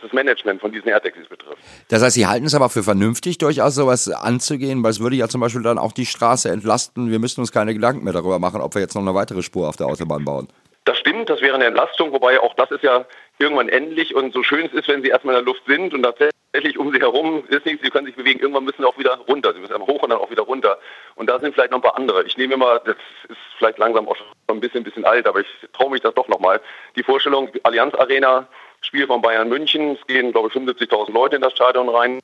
das 0.00 0.12
Management 0.12 0.60
von 0.60 0.72
diesen 0.72 0.88
AirTaxis 0.88 1.28
betrifft. 1.28 1.58
Das 1.88 2.02
heißt, 2.02 2.14
Sie 2.14 2.26
halten 2.26 2.46
es 2.46 2.54
aber 2.54 2.68
für 2.68 2.82
vernünftig, 2.82 3.38
durchaus 3.38 3.74
sowas 3.74 4.08
anzugehen, 4.08 4.82
weil 4.82 4.92
es 4.92 5.00
würde 5.00 5.16
ja 5.16 5.28
zum 5.28 5.40
Beispiel 5.40 5.62
dann 5.62 5.78
auch 5.78 5.92
die 5.92 6.06
Straße 6.06 6.48
entlasten. 6.50 7.10
Wir 7.10 7.18
müssten 7.18 7.40
uns 7.40 7.52
keine 7.52 7.74
Gedanken 7.74 8.04
mehr 8.04 8.12
darüber 8.12 8.38
machen, 8.38 8.60
ob 8.60 8.74
wir 8.74 8.80
jetzt 8.80 8.94
noch 8.94 9.02
eine 9.02 9.14
weitere 9.14 9.42
Spur 9.42 9.68
auf 9.68 9.76
der 9.76 9.86
Autobahn 9.86 10.24
bauen. 10.24 10.48
Das 10.88 10.96
stimmt, 10.96 11.28
das 11.28 11.42
wäre 11.42 11.54
eine 11.54 11.66
Entlastung, 11.66 12.12
wobei 12.12 12.40
auch 12.40 12.54
das 12.54 12.70
ist 12.70 12.82
ja 12.82 13.04
irgendwann 13.38 13.68
endlich 13.68 14.14
und 14.14 14.32
so 14.32 14.42
schön 14.42 14.64
es 14.64 14.72
ist, 14.72 14.88
wenn 14.88 15.02
sie 15.02 15.10
erstmal 15.10 15.34
in 15.34 15.44
der 15.44 15.52
Luft 15.52 15.62
sind 15.66 15.92
und 15.92 16.02
tatsächlich 16.02 16.78
um 16.78 16.90
sie 16.94 16.98
herum 16.98 17.44
ist 17.48 17.66
nichts, 17.66 17.84
sie 17.84 17.90
können 17.90 18.06
sich 18.06 18.16
bewegen, 18.16 18.40
irgendwann 18.40 18.64
müssen 18.64 18.80
sie 18.80 18.88
auch 18.88 18.96
wieder 18.96 19.18
runter. 19.28 19.52
Sie 19.52 19.60
müssen 19.60 19.74
einmal 19.74 19.86
hoch 19.86 20.02
und 20.02 20.08
dann 20.08 20.18
auch 20.18 20.30
wieder 20.30 20.44
runter. 20.44 20.78
Und 21.14 21.28
da 21.28 21.38
sind 21.40 21.52
vielleicht 21.52 21.72
noch 21.72 21.78
ein 21.80 21.82
paar 21.82 21.98
andere. 21.98 22.24
Ich 22.24 22.38
nehme 22.38 22.54
immer, 22.54 22.78
das 22.78 22.96
ist 23.28 23.36
vielleicht 23.58 23.76
langsam 23.76 24.08
auch 24.08 24.16
schon 24.16 24.26
ein 24.46 24.60
bisschen, 24.60 24.82
bisschen 24.82 25.04
alt, 25.04 25.26
aber 25.26 25.40
ich 25.40 25.46
traue 25.74 25.90
mich 25.90 26.00
das 26.00 26.14
doch 26.14 26.26
nochmal. 26.28 26.58
Die 26.96 27.02
Vorstellung, 27.02 27.50
Allianz 27.64 27.94
Arena, 27.94 28.48
Spiel 28.80 29.06
von 29.06 29.20
Bayern 29.20 29.50
München, 29.50 29.98
es 30.00 30.06
gehen, 30.06 30.32
glaube 30.32 30.48
ich, 30.48 30.54
75.000 30.54 31.12
Leute 31.12 31.36
in 31.36 31.42
das 31.42 31.52
Stadion 31.52 31.90
rein. 31.90 32.18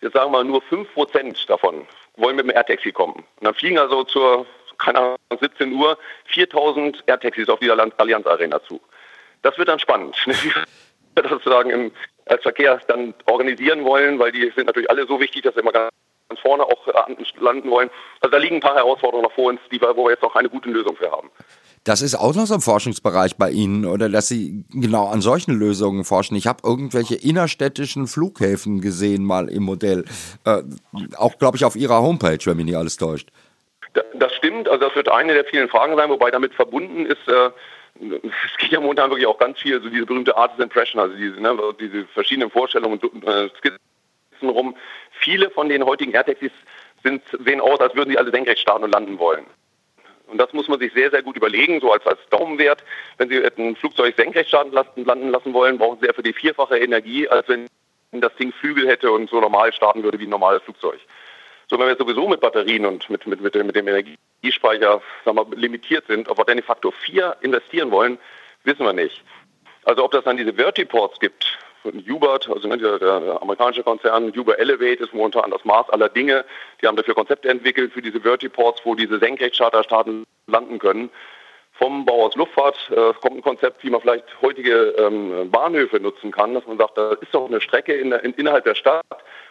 Jetzt 0.00 0.12
sagen 0.12 0.30
wir 0.30 0.38
mal, 0.38 0.44
nur 0.44 0.62
5% 0.70 1.48
davon 1.48 1.84
wollen 2.16 2.36
mit 2.36 2.44
dem 2.44 2.54
Air-Taxi 2.54 2.92
kommen. 2.92 3.14
Und 3.14 3.44
dann 3.44 3.54
fliegen 3.54 3.80
also 3.80 4.04
zur 4.04 4.46
keine 4.78 4.98
Ahnung, 4.98 5.18
17 5.40 5.72
Uhr 5.72 5.98
4000 6.26 7.04
Air-Taxis 7.06 7.48
auf 7.48 7.60
die 7.60 7.70
Allianz 7.70 8.26
Arena 8.26 8.62
zu. 8.64 8.80
Das 9.42 9.56
wird 9.58 9.68
dann 9.68 9.78
spannend, 9.78 10.16
wie 10.26 10.54
wir 10.54 11.22
das 11.22 11.30
sozusagen 11.30 11.70
im, 11.70 11.92
als 12.26 12.42
Verkehr 12.42 12.80
dann 12.88 13.14
organisieren 13.26 13.84
wollen, 13.84 14.18
weil 14.18 14.32
die 14.32 14.52
sind 14.54 14.66
natürlich 14.66 14.90
alle 14.90 15.06
so 15.06 15.20
wichtig, 15.20 15.42
dass 15.42 15.54
wir 15.54 15.62
immer 15.62 15.72
ganz 15.72 15.92
vorne 16.42 16.64
auch 16.64 16.86
landen 17.40 17.70
wollen. 17.70 17.90
Also 18.20 18.30
da 18.30 18.38
liegen 18.38 18.56
ein 18.56 18.60
paar 18.60 18.74
Herausforderungen 18.74 19.24
noch 19.24 19.32
vor 19.32 19.50
uns, 19.50 19.60
die 19.72 19.80
wir, 19.80 19.96
wo 19.96 20.04
wir 20.04 20.10
jetzt 20.10 20.22
noch 20.22 20.34
keine 20.34 20.48
gute 20.48 20.68
Lösung 20.68 20.96
für 20.96 21.10
haben. 21.10 21.30
Das 21.84 22.02
ist 22.02 22.16
auch 22.16 22.34
noch 22.34 22.46
so 22.46 22.54
ein 22.54 22.60
Forschungsbereich 22.60 23.36
bei 23.36 23.50
Ihnen 23.50 23.86
oder 23.86 24.08
dass 24.08 24.28
Sie 24.28 24.64
genau 24.70 25.06
an 25.06 25.22
solchen 25.22 25.58
Lösungen 25.58 26.04
forschen. 26.04 26.36
Ich 26.36 26.46
habe 26.46 26.60
irgendwelche 26.62 27.14
innerstädtischen 27.14 28.06
Flughäfen 28.06 28.80
gesehen 28.80 29.24
mal 29.24 29.48
im 29.48 29.62
Modell. 29.62 30.04
Äh, 30.44 30.62
auch, 31.16 31.38
glaube 31.38 31.56
ich, 31.56 31.64
auf 31.64 31.76
Ihrer 31.76 32.02
Homepage, 32.02 32.38
wenn 32.44 32.56
mich 32.56 32.66
nicht 32.66 32.76
alles 32.76 32.96
täuscht. 32.96 33.30
Das 33.92 34.34
stimmt, 34.34 34.68
also 34.68 34.86
das 34.86 34.94
wird 34.94 35.08
eine 35.08 35.34
der 35.34 35.44
vielen 35.44 35.68
Fragen 35.68 35.96
sein, 35.96 36.10
wobei 36.10 36.30
damit 36.30 36.54
verbunden 36.54 37.06
ist, 37.06 37.26
äh, 37.28 37.50
es 38.00 38.56
geht 38.58 38.70
ja 38.70 38.80
momentan 38.80 39.10
wirklich 39.10 39.26
auch 39.26 39.38
ganz 39.38 39.58
viel, 39.58 39.80
so 39.82 39.88
diese 39.88 40.06
berühmte 40.06 40.36
Artist 40.36 40.60
Impression, 40.60 41.00
also 41.00 41.16
diese, 41.16 41.40
ne, 41.40 41.56
diese 41.80 42.06
verschiedenen 42.06 42.50
Vorstellungen 42.50 42.98
und 42.98 43.24
äh, 43.24 43.48
rum. 44.42 44.76
Viele 45.10 45.50
von 45.50 45.68
den 45.68 45.84
heutigen 45.84 46.12
Air-Taxis 46.12 46.52
sind, 47.02 47.22
sehen 47.44 47.60
aus, 47.60 47.80
als 47.80 47.94
würden 47.96 48.10
sie 48.10 48.18
alle 48.18 48.30
senkrecht 48.30 48.60
starten 48.60 48.84
und 48.84 48.92
landen 48.92 49.18
wollen. 49.18 49.46
Und 50.28 50.38
das 50.38 50.52
muss 50.52 50.68
man 50.68 50.78
sich 50.78 50.92
sehr, 50.92 51.10
sehr 51.10 51.22
gut 51.22 51.36
überlegen, 51.36 51.80
so 51.80 51.90
als, 51.90 52.06
als 52.06 52.18
Daumenwert. 52.30 52.84
Wenn 53.16 53.30
Sie 53.30 53.42
ein 53.42 53.76
Flugzeug 53.76 54.14
senkrecht 54.14 54.50
starten 54.50 54.72
lassen, 54.72 55.04
landen 55.04 55.30
lassen 55.30 55.54
wollen, 55.54 55.78
brauchen 55.78 55.98
Sie 56.00 56.06
ja 56.06 56.12
für 56.12 56.22
die 56.22 56.34
vierfache 56.34 56.78
Energie, 56.78 57.26
als 57.26 57.48
wenn 57.48 57.66
das 58.12 58.34
Ding 58.36 58.52
Flügel 58.52 58.86
hätte 58.86 59.10
und 59.10 59.30
so 59.30 59.40
normal 59.40 59.72
starten 59.72 60.02
würde 60.02 60.18
wie 60.18 60.26
ein 60.26 60.30
normales 60.30 60.62
Flugzeug. 60.62 61.00
So, 61.70 61.78
wenn 61.78 61.86
wir 61.86 61.96
sowieso 61.96 62.26
mit 62.28 62.40
Batterien 62.40 62.86
und 62.86 63.08
mit, 63.10 63.26
mit, 63.26 63.40
mit, 63.40 63.54
mit 63.54 63.76
dem 63.76 63.88
Energiespeicher 63.88 65.02
sagen 65.24 65.36
wir, 65.36 65.56
limitiert 65.56 66.06
sind, 66.06 66.28
ob 66.28 66.38
wir 66.38 66.44
dann 66.44 66.56
den 66.56 66.64
Faktor 66.64 66.92
4 66.92 67.36
investieren 67.42 67.90
wollen, 67.90 68.18
wissen 68.64 68.84
wir 68.84 68.94
nicht. 68.94 69.22
Also 69.84 70.04
ob 70.04 70.12
das 70.12 70.24
dann 70.24 70.38
diese 70.38 70.54
Vertiports 70.54 71.20
gibt, 71.20 71.58
von 71.82 72.04
Hubert, 72.08 72.48
also 72.48 72.68
ne, 72.68 72.76
der, 72.76 72.98
der, 72.98 73.42
amerikanische 73.42 73.82
Konzern, 73.82 74.32
Uber 74.36 74.58
Elevate 74.58 75.04
ist 75.04 75.14
momentan 75.14 75.50
das 75.50 75.64
Maß 75.64 75.90
aller 75.90 76.08
Dinge. 76.08 76.44
Die 76.80 76.86
haben 76.86 76.96
dafür 76.96 77.14
Konzepte 77.14 77.48
entwickelt 77.48 77.92
für 77.92 78.02
diese 78.02 78.20
Vertiports, 78.20 78.80
wo 78.84 78.94
diese 78.94 79.18
Senkrechtcharterstaaten 79.18 80.24
landen 80.46 80.78
können. 80.78 81.10
Vom 81.72 82.04
Bau 82.04 82.26
aus 82.26 82.34
Luftfahrt 82.34 82.90
äh, 82.90 83.12
kommt 83.20 83.36
ein 83.36 83.42
Konzept, 83.42 83.84
wie 83.84 83.90
man 83.90 84.00
vielleicht 84.00 84.24
heutige 84.42 84.94
ähm, 84.98 85.48
Bahnhöfe 85.50 86.00
nutzen 86.00 86.32
kann, 86.32 86.54
dass 86.54 86.66
man 86.66 86.78
sagt, 86.78 86.98
da 86.98 87.12
ist 87.12 87.32
doch 87.32 87.46
eine 87.46 87.60
Strecke 87.60 87.94
in 87.94 88.10
in, 88.10 88.32
innerhalb 88.34 88.64
der 88.64 88.74
Stadt, 88.74 89.04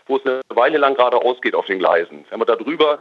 wo 0.08 0.17
es 0.17 0.26
eine 0.26 0.41
Weile 0.50 0.78
lang 0.78 0.96
geradeaus 0.96 1.41
geht 1.41 1.56
auf 1.56 1.65
den 1.65 1.80
Gleisen. 1.80 2.26
Wenn 2.30 2.39
man 2.39 2.48
da 2.48 2.56
drüber 2.56 3.00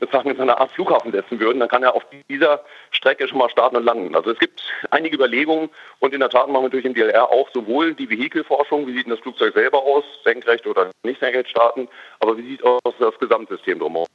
sozusagen 0.00 0.30
in 0.30 0.36
so 0.36 0.42
eine 0.42 0.58
Art 0.58 0.72
Flughafen 0.72 1.12
setzen 1.12 1.38
würden, 1.38 1.60
dann 1.60 1.68
kann 1.68 1.82
er 1.82 1.94
auf 1.94 2.04
dieser 2.28 2.64
Strecke 2.90 3.28
schon 3.28 3.38
mal 3.38 3.50
starten 3.50 3.76
und 3.76 3.84
landen. 3.84 4.16
Also 4.16 4.30
es 4.30 4.38
gibt 4.38 4.62
einige 4.90 5.16
Überlegungen 5.16 5.68
und 5.98 6.14
in 6.14 6.20
der 6.20 6.30
Tat 6.30 6.48
machen 6.48 6.62
wir 6.62 6.68
natürlich 6.68 6.86
im 6.86 6.94
DLR 6.94 7.30
auch 7.30 7.50
sowohl 7.52 7.94
die 7.94 8.08
Vehikelforschung, 8.08 8.86
wie 8.86 8.94
sieht 8.94 9.04
denn 9.04 9.12
das 9.12 9.20
Flugzeug 9.20 9.52
selber 9.54 9.82
aus, 9.82 10.04
senkrecht 10.24 10.66
oder 10.66 10.90
nicht 11.02 11.20
senkrecht 11.20 11.50
starten, 11.50 11.88
aber 12.18 12.36
wie 12.38 12.48
sieht 12.48 12.64
aus 12.64 12.94
das 12.98 13.18
Gesamtsystem 13.18 13.78
drumherum. 13.78 14.06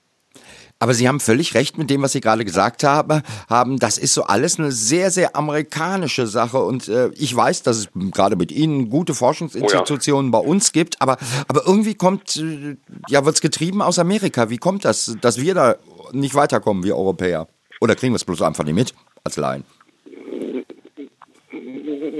Aber 0.79 0.93
Sie 0.93 1.07
haben 1.07 1.19
völlig 1.19 1.53
recht 1.53 1.77
mit 1.77 1.89
dem, 1.89 2.01
was 2.01 2.11
Sie 2.11 2.21
gerade 2.21 2.43
gesagt 2.43 2.83
haben. 2.83 3.21
haben. 3.49 3.79
Das 3.79 3.97
ist 3.97 4.13
so 4.13 4.23
alles 4.23 4.59
eine 4.59 4.71
sehr, 4.71 5.09
sehr 5.09 5.35
amerikanische 5.35 6.27
Sache. 6.27 6.57
Und 6.57 6.87
äh, 6.89 7.09
ich 7.15 7.33
weiß, 7.33 7.63
dass 7.63 7.77
es 7.77 7.87
gerade 8.11 8.35
mit 8.35 8.51
Ihnen 8.51 8.89
gute 8.89 9.13
Forschungsinstitutionen 9.13 10.33
oh 10.33 10.37
ja. 10.37 10.41
bei 10.41 10.47
uns 10.47 10.73
gibt. 10.73 11.01
Aber, 11.01 11.17
aber 11.47 11.65
irgendwie 11.65 11.95
kommt, 11.95 12.35
äh, 12.35 12.75
ja, 13.07 13.23
wird 13.23 13.35
es 13.35 13.41
getrieben 13.41 13.81
aus 13.81 13.99
Amerika. 13.99 14.49
Wie 14.49 14.57
kommt 14.57 14.83
das, 14.83 15.15
dass 15.21 15.39
wir 15.39 15.53
da 15.53 15.75
nicht 16.11 16.35
weiterkommen, 16.35 16.83
wie 16.83 16.91
Europäer? 16.91 17.47
Oder 17.79 17.95
kriegen 17.95 18.13
wir 18.13 18.17
es 18.17 18.25
bloß 18.25 18.41
einfach 18.41 18.63
nicht 18.63 18.75
mit 18.75 18.93
als 19.23 19.37
Laien? 19.37 19.63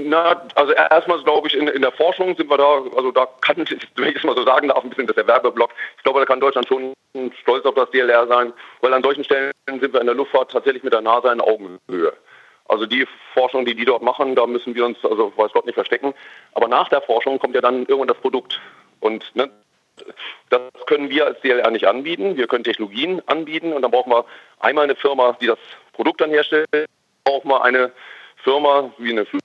Na, 0.08 0.40
also 0.54 0.72
erstmal 0.72 1.20
glaube 1.24 1.48
ich, 1.48 1.54
in, 1.54 1.66
in, 1.66 1.82
der 1.82 1.90
Forschung 1.90 2.36
sind 2.36 2.48
wir 2.48 2.56
da, 2.56 2.80
also 2.96 3.10
da 3.10 3.26
kann, 3.40 3.56
wenn 3.96 4.08
ich 4.08 4.16
es 4.16 4.22
mal 4.22 4.36
so 4.36 4.44
sagen 4.44 4.68
darf, 4.68 4.84
ein 4.84 4.90
bisschen 4.90 5.08
das 5.08 5.16
Werbeblock. 5.16 5.70
Ich 5.96 6.02
glaube, 6.04 6.20
da 6.20 6.26
kann 6.26 6.38
Deutschland 6.38 6.68
schon 6.68 6.92
stolz 7.42 7.64
auf 7.64 7.74
das 7.74 7.90
DLR 7.90 8.28
sein, 8.28 8.52
weil 8.82 8.94
an 8.94 9.02
solchen 9.02 9.24
Stellen 9.24 9.50
sind 9.66 9.92
wir 9.92 10.00
in 10.00 10.06
der 10.06 10.14
Luftfahrt 10.14 10.52
tatsächlich 10.52 10.84
mit 10.84 10.92
der 10.92 11.00
Nase 11.00 11.32
in 11.32 11.40
Augenhöhe. 11.40 12.12
Also 12.68 12.86
die 12.86 13.04
Forschung, 13.34 13.64
die 13.64 13.74
die 13.74 13.84
dort 13.84 14.02
machen, 14.02 14.36
da 14.36 14.46
müssen 14.46 14.76
wir 14.76 14.84
uns, 14.84 15.04
also 15.04 15.32
weiß 15.36 15.52
Gott, 15.52 15.66
nicht 15.66 15.74
verstecken. 15.74 16.14
Aber 16.54 16.68
nach 16.68 16.88
der 16.88 17.00
Forschung 17.00 17.40
kommt 17.40 17.56
ja 17.56 17.60
dann 17.60 17.80
irgendwann 17.80 18.08
das 18.08 18.18
Produkt. 18.18 18.60
Und 19.00 19.34
ne, 19.34 19.50
das 20.50 20.60
können 20.86 21.10
wir 21.10 21.26
als 21.26 21.40
DLR 21.40 21.70
nicht 21.72 21.88
anbieten. 21.88 22.36
Wir 22.36 22.46
können 22.46 22.62
Technologien 22.62 23.22
anbieten 23.26 23.72
und 23.72 23.82
dann 23.82 23.90
brauchen 23.90 24.12
wir 24.12 24.24
einmal 24.60 24.84
eine 24.84 24.94
Firma, 24.94 25.36
die 25.40 25.46
das 25.46 25.58
Produkt 25.94 26.20
dann 26.20 26.30
herstellt, 26.30 26.68
brauchen 27.24 27.48
wir 27.48 27.64
eine 27.64 27.90
Firma 28.44 28.92
wie 28.98 29.10
eine 29.10 29.26
Flug 29.26 29.42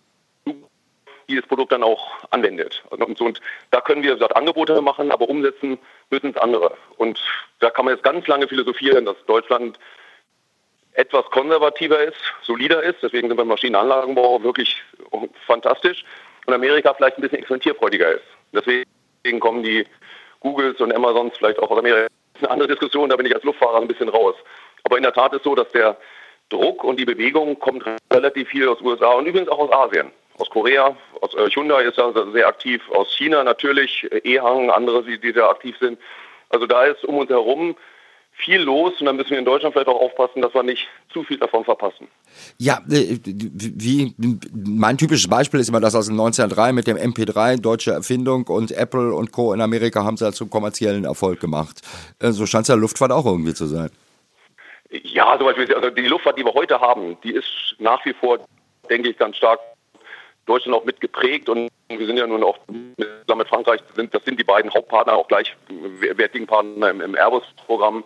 die 1.29 1.35
das 1.35 1.45
Produkt 1.45 1.71
dann 1.71 1.83
auch 1.83 2.07
anwendet. 2.29 2.83
Und, 2.89 3.17
so, 3.17 3.25
und 3.25 3.41
da 3.71 3.81
können 3.81 4.03
wir 4.03 4.13
gesagt, 4.13 4.35
Angebote 4.35 4.81
machen, 4.81 5.11
aber 5.11 5.29
umsetzen 5.29 5.77
müssen 6.09 6.31
es 6.31 6.37
andere. 6.37 6.75
Und 6.97 7.19
da 7.59 7.69
kann 7.69 7.85
man 7.85 7.95
jetzt 7.95 8.03
ganz 8.03 8.27
lange 8.27 8.47
philosophieren, 8.47 9.05
dass 9.05 9.15
Deutschland 9.25 9.79
etwas 10.93 11.25
konservativer 11.25 12.03
ist, 12.03 12.19
solider 12.41 12.83
ist. 12.83 12.97
Deswegen 13.01 13.27
sind 13.27 13.37
wir 13.37 13.43
im 13.43 13.47
Maschinenanlagenbau 13.47 14.43
wirklich 14.43 14.83
fantastisch. 15.45 16.03
Und 16.45 16.53
Amerika 16.53 16.93
vielleicht 16.93 17.17
ein 17.17 17.21
bisschen 17.21 17.39
experimentierfreudiger 17.39 18.11
ist. 18.11 18.25
Deswegen 18.51 19.39
kommen 19.39 19.63
die 19.63 19.85
Googles 20.41 20.79
und 20.81 20.93
Amazons 20.93 21.37
vielleicht 21.37 21.59
auch 21.59 21.69
aus 21.69 21.79
Amerika. 21.79 22.07
Das 22.33 22.41
ist 22.41 22.47
eine 22.47 22.51
andere 22.51 22.69
Diskussion, 22.69 23.09
da 23.09 23.15
bin 23.15 23.25
ich 23.25 23.35
als 23.35 23.43
Luftfahrer 23.43 23.79
ein 23.79 23.87
bisschen 23.87 24.09
raus. 24.09 24.35
Aber 24.83 24.97
in 24.97 25.03
der 25.03 25.13
Tat 25.13 25.33
ist 25.33 25.43
so, 25.43 25.55
dass 25.55 25.69
der 25.69 25.97
Druck 26.49 26.83
und 26.83 26.99
die 26.99 27.05
Bewegung 27.05 27.59
kommt 27.59 27.85
relativ 28.11 28.49
viel 28.49 28.67
aus 28.67 28.81
USA 28.81 29.13
und 29.13 29.27
übrigens 29.27 29.49
auch 29.49 29.59
aus 29.59 29.71
Asien 29.71 30.11
aus 30.41 30.49
Korea, 30.49 30.95
aus 31.21 31.33
äh, 31.35 31.49
Hyundai 31.49 31.83
ist 31.83 31.97
da 31.97 32.11
sehr 32.33 32.47
aktiv, 32.47 32.81
aus 32.91 33.15
China 33.15 33.43
natürlich, 33.43 34.07
äh, 34.11 34.17
Ehang, 34.23 34.71
andere, 34.71 35.03
die, 35.03 35.19
die 35.19 35.31
sehr 35.31 35.49
aktiv 35.49 35.75
sind. 35.79 35.99
Also 36.49 36.65
da 36.65 36.83
ist 36.83 37.05
um 37.05 37.17
uns 37.17 37.29
herum 37.29 37.75
viel 38.33 38.61
los 38.61 38.93
und 38.99 39.05
dann 39.05 39.17
müssen 39.17 39.31
wir 39.31 39.39
in 39.39 39.45
Deutschland 39.45 39.73
vielleicht 39.73 39.89
auch 39.89 39.99
aufpassen, 39.99 40.41
dass 40.41 40.53
wir 40.53 40.63
nicht 40.63 40.87
zu 41.13 41.23
viel 41.23 41.37
davon 41.37 41.63
verpassen. 41.63 42.07
Ja, 42.57 42.79
äh, 42.89 43.19
wie 43.23 44.15
mein 44.17 44.97
typisches 44.97 45.29
Beispiel 45.29 45.59
ist 45.59 45.69
immer 45.69 45.79
das 45.79 45.93
aus 45.93 46.07
dem 46.07 46.19
1903 46.19 46.73
mit 46.73 46.87
dem 46.87 46.97
MP3, 46.97 47.61
deutsche 47.61 47.91
Erfindung 47.91 48.47
und 48.47 48.71
Apple 48.71 49.13
und 49.13 49.31
Co. 49.31 49.53
in 49.53 49.61
Amerika 49.61 50.03
haben 50.03 50.17
sie 50.17 50.25
halt 50.25 50.35
zum 50.35 50.49
kommerziellen 50.49 51.05
Erfolg 51.05 51.39
gemacht. 51.39 51.81
So 52.19 52.47
scheint 52.47 52.63
es 52.63 52.69
ja 52.69 52.75
Luftfahrt 52.75 53.11
auch 53.11 53.25
irgendwie 53.25 53.53
zu 53.53 53.67
sein. 53.67 53.91
Ja, 54.89 55.37
zum 55.37 55.45
Beispiel, 55.45 55.73
also 55.73 55.89
die 55.89 56.07
Luftfahrt, 56.07 56.37
die 56.37 56.43
wir 56.43 56.53
heute 56.53 56.79
haben, 56.81 57.17
die 57.23 57.31
ist 57.31 57.75
nach 57.79 58.03
wie 58.05 58.13
vor, 58.13 58.39
denke 58.89 59.09
ich, 59.09 59.17
ganz 59.17 59.37
stark 59.37 59.59
Deutschland 60.51 60.77
auch 60.77 60.85
mitgeprägt 60.85 61.47
und 61.47 61.69
wir 61.87 62.05
sind 62.05 62.17
ja 62.17 62.27
nun 62.27 62.43
auch 62.43 62.57
mit 62.67 63.47
Frankreich, 63.47 63.81
sind, 63.95 64.13
das 64.13 64.23
sind 64.25 64.39
die 64.39 64.43
beiden 64.43 64.73
Hauptpartner, 64.73 65.13
auch 65.13 65.27
gleich 65.27 65.55
wertigen 65.69 66.47
Partner 66.47 66.89
im, 66.89 67.01
im 67.01 67.15
Airbus-Programm, 67.15 68.03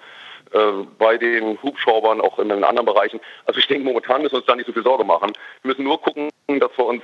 äh, 0.54 0.60
bei 1.00 1.18
den 1.18 1.62
Hubschraubern, 1.64 2.22
auch 2.22 2.38
in 2.38 2.50
den 2.50 2.64
anderen 2.64 2.86
Bereichen. 2.86 3.20
Also 3.46 3.60
ich 3.60 3.68
denke, 3.68 3.86
momentan 3.86 4.22
müssen 4.22 4.34
wir 4.34 4.38
uns 4.38 4.46
da 4.46 4.56
nicht 4.56 4.68
so 4.68 4.74
viel 4.74 4.84
Sorge 4.84 5.04
machen. 5.04 5.34
Wir 5.64 5.70
müssen 5.70 5.84
nur 5.84 6.00
gucken, 6.00 6.30
dass 6.48 6.78
wir 6.78 6.86
uns 6.86 7.04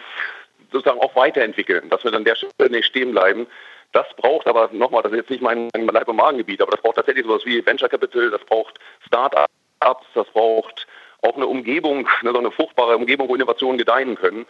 sozusagen 0.71 1.01
auch 1.01 1.15
weiterentwickeln, 1.15 1.89
dass 1.89 2.03
wir 2.03 2.11
dann 2.11 2.23
der 2.23 2.35
Stelle 2.35 2.69
nicht 2.69 2.85
stehen 2.85 3.11
bleiben. 3.11 3.47
Das 3.91 4.05
braucht 4.15 4.47
aber 4.47 4.69
nochmal, 4.71 5.01
das 5.01 5.11
ist 5.11 5.17
jetzt 5.17 5.29
nicht 5.31 5.41
mein, 5.41 5.69
mein 5.75 5.87
Leib- 5.87 6.07
und 6.07 6.15
Magengebiet, 6.17 6.61
aber 6.61 6.71
das 6.71 6.81
braucht 6.81 6.95
tatsächlich 6.95 7.25
sowas 7.25 7.45
wie 7.45 7.65
Venture 7.65 7.89
Capital, 7.89 8.29
das 8.29 8.43
braucht 8.45 8.79
Start-ups, 9.07 10.05
das 10.13 10.27
braucht 10.27 10.87
auch 11.23 11.35
eine 11.35 11.47
Umgebung, 11.47 12.07
eine, 12.21 12.31
so 12.31 12.37
eine 12.37 12.51
fruchtbare 12.51 12.95
Umgebung, 12.95 13.27
wo 13.27 13.35
Innovationen 13.35 13.77
gedeihen 13.77 14.15
können. 14.15 14.45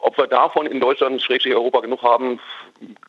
Ob 0.00 0.18
wir 0.18 0.26
davon 0.26 0.66
in 0.66 0.80
Deutschland, 0.80 1.20
Schrägstrich 1.22 1.54
Europa 1.54 1.80
genug 1.80 2.02
haben, 2.02 2.40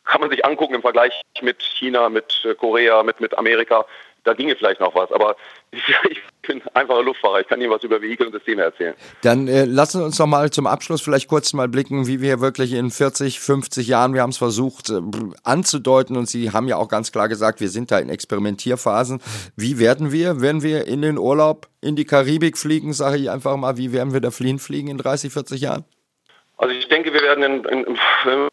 kann 0.04 0.20
man 0.20 0.30
sich 0.30 0.44
angucken 0.44 0.74
im 0.74 0.82
Vergleich 0.82 1.12
mit 1.42 1.62
China, 1.62 2.08
mit 2.08 2.42
äh, 2.44 2.54
Korea, 2.54 3.02
mit, 3.02 3.20
mit 3.20 3.36
Amerika. 3.36 3.84
Da 4.24 4.34
ginge 4.34 4.56
vielleicht 4.56 4.80
noch 4.80 4.94
was. 4.94 5.12
Aber 5.12 5.36
ich, 5.70 5.82
ich 6.10 6.18
bin 6.42 6.60
einfacher 6.74 7.02
Luftfahrer. 7.02 7.40
Ich 7.40 7.48
kann 7.48 7.60
Ihnen 7.60 7.70
was 7.70 7.82
über 7.84 8.02
Vehikel 8.02 8.26
und 8.26 8.32
Systeme 8.32 8.62
erzählen. 8.62 8.94
Dann 9.22 9.46
äh, 9.46 9.64
lassen 9.64 9.98
Sie 9.98 10.04
uns 10.04 10.18
noch 10.18 10.26
mal 10.26 10.50
zum 10.50 10.66
Abschluss 10.66 11.00
vielleicht 11.00 11.28
kurz 11.28 11.52
mal 11.52 11.68
blicken, 11.68 12.06
wie 12.06 12.20
wir 12.20 12.40
wirklich 12.40 12.72
in 12.72 12.90
40, 12.90 13.38
50 13.38 13.86
Jahren, 13.86 14.14
wir 14.14 14.22
haben 14.22 14.30
es 14.30 14.38
versucht 14.38 14.90
äh, 14.90 15.00
anzudeuten 15.44 16.16
und 16.16 16.28
Sie 16.28 16.50
haben 16.50 16.66
ja 16.66 16.76
auch 16.76 16.88
ganz 16.88 17.12
klar 17.12 17.28
gesagt, 17.28 17.60
wir 17.60 17.68
sind 17.68 17.90
da 17.92 17.98
in 17.98 18.08
Experimentierphasen. 18.08 19.20
Wie 19.54 19.78
werden 19.78 20.10
wir, 20.10 20.40
wenn 20.40 20.62
wir 20.62 20.86
in 20.86 21.02
den 21.02 21.18
Urlaub 21.18 21.68
in 21.80 21.94
die 21.94 22.04
Karibik 22.04 22.58
fliegen, 22.58 22.92
sage 22.92 23.18
ich 23.18 23.30
einfach 23.30 23.56
mal, 23.56 23.76
wie 23.76 23.92
werden 23.92 24.12
wir 24.12 24.20
da 24.20 24.32
fliehen 24.32 24.58
fliegen 24.58 24.88
in 24.88 24.98
30, 24.98 25.32
40 25.32 25.60
Jahren? 25.60 25.84
Also 26.56 26.74
ich 26.74 26.88
denke, 26.88 27.12
wir 27.12 27.22
werden 27.22 27.44
in, 27.44 27.64
in, 27.64 27.84
in 27.84 28.48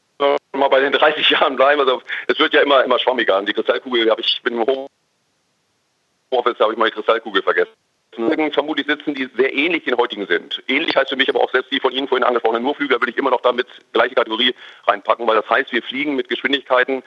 mal 0.54 0.68
bei 0.70 0.80
den 0.80 0.92
30 0.92 1.30
Jahren 1.30 1.56
bleiben. 1.56 1.82
Also 1.82 2.02
es 2.28 2.40
wird 2.40 2.54
ja 2.54 2.62
immer, 2.62 2.84
immer 2.84 3.00
schwammiger. 3.00 3.38
Und 3.38 3.48
die 3.48 3.54
Kristallkugel 3.54 4.10
habe 4.10 4.22
ich, 4.22 4.42
bin 4.44 4.56
im 4.56 4.66
Homeoffice, 6.32 6.60
habe 6.60 6.74
ich 6.74 6.78
mal 6.78 6.90
die 6.90 6.96
Kristallkugel 6.96 7.42
vergessen. 7.42 7.72
Vermutlich 8.52 8.86
sitzen, 8.86 9.16
die 9.16 9.28
sehr 9.36 9.54
ähnlich 9.54 9.86
den 9.86 9.98
heutigen 9.98 10.28
sind. 10.28 10.62
Ähnlich 10.68 10.96
heißt 10.96 11.10
für 11.10 11.16
mich 11.16 11.30
aber 11.30 11.42
auch 11.42 11.52
selbst 11.52 11.72
die 11.72 11.80
von 11.80 11.92
Ihnen 11.92 12.08
vorhin 12.08 12.24
angesprochenen 12.24 12.62
Nurflügler 12.62 13.02
würde 13.02 13.10
ich 13.10 13.18
immer 13.18 13.32
noch 13.32 13.42
damit 13.42 13.66
gleiche 13.92 14.14
Kategorie 14.14 14.54
reinpacken, 14.86 15.26
weil 15.26 15.36
das 15.36 15.50
heißt, 15.50 15.72
wir 15.72 15.82
fliegen 15.82 16.16
mit 16.16 16.30
Geschwindigkeiten 16.30 17.02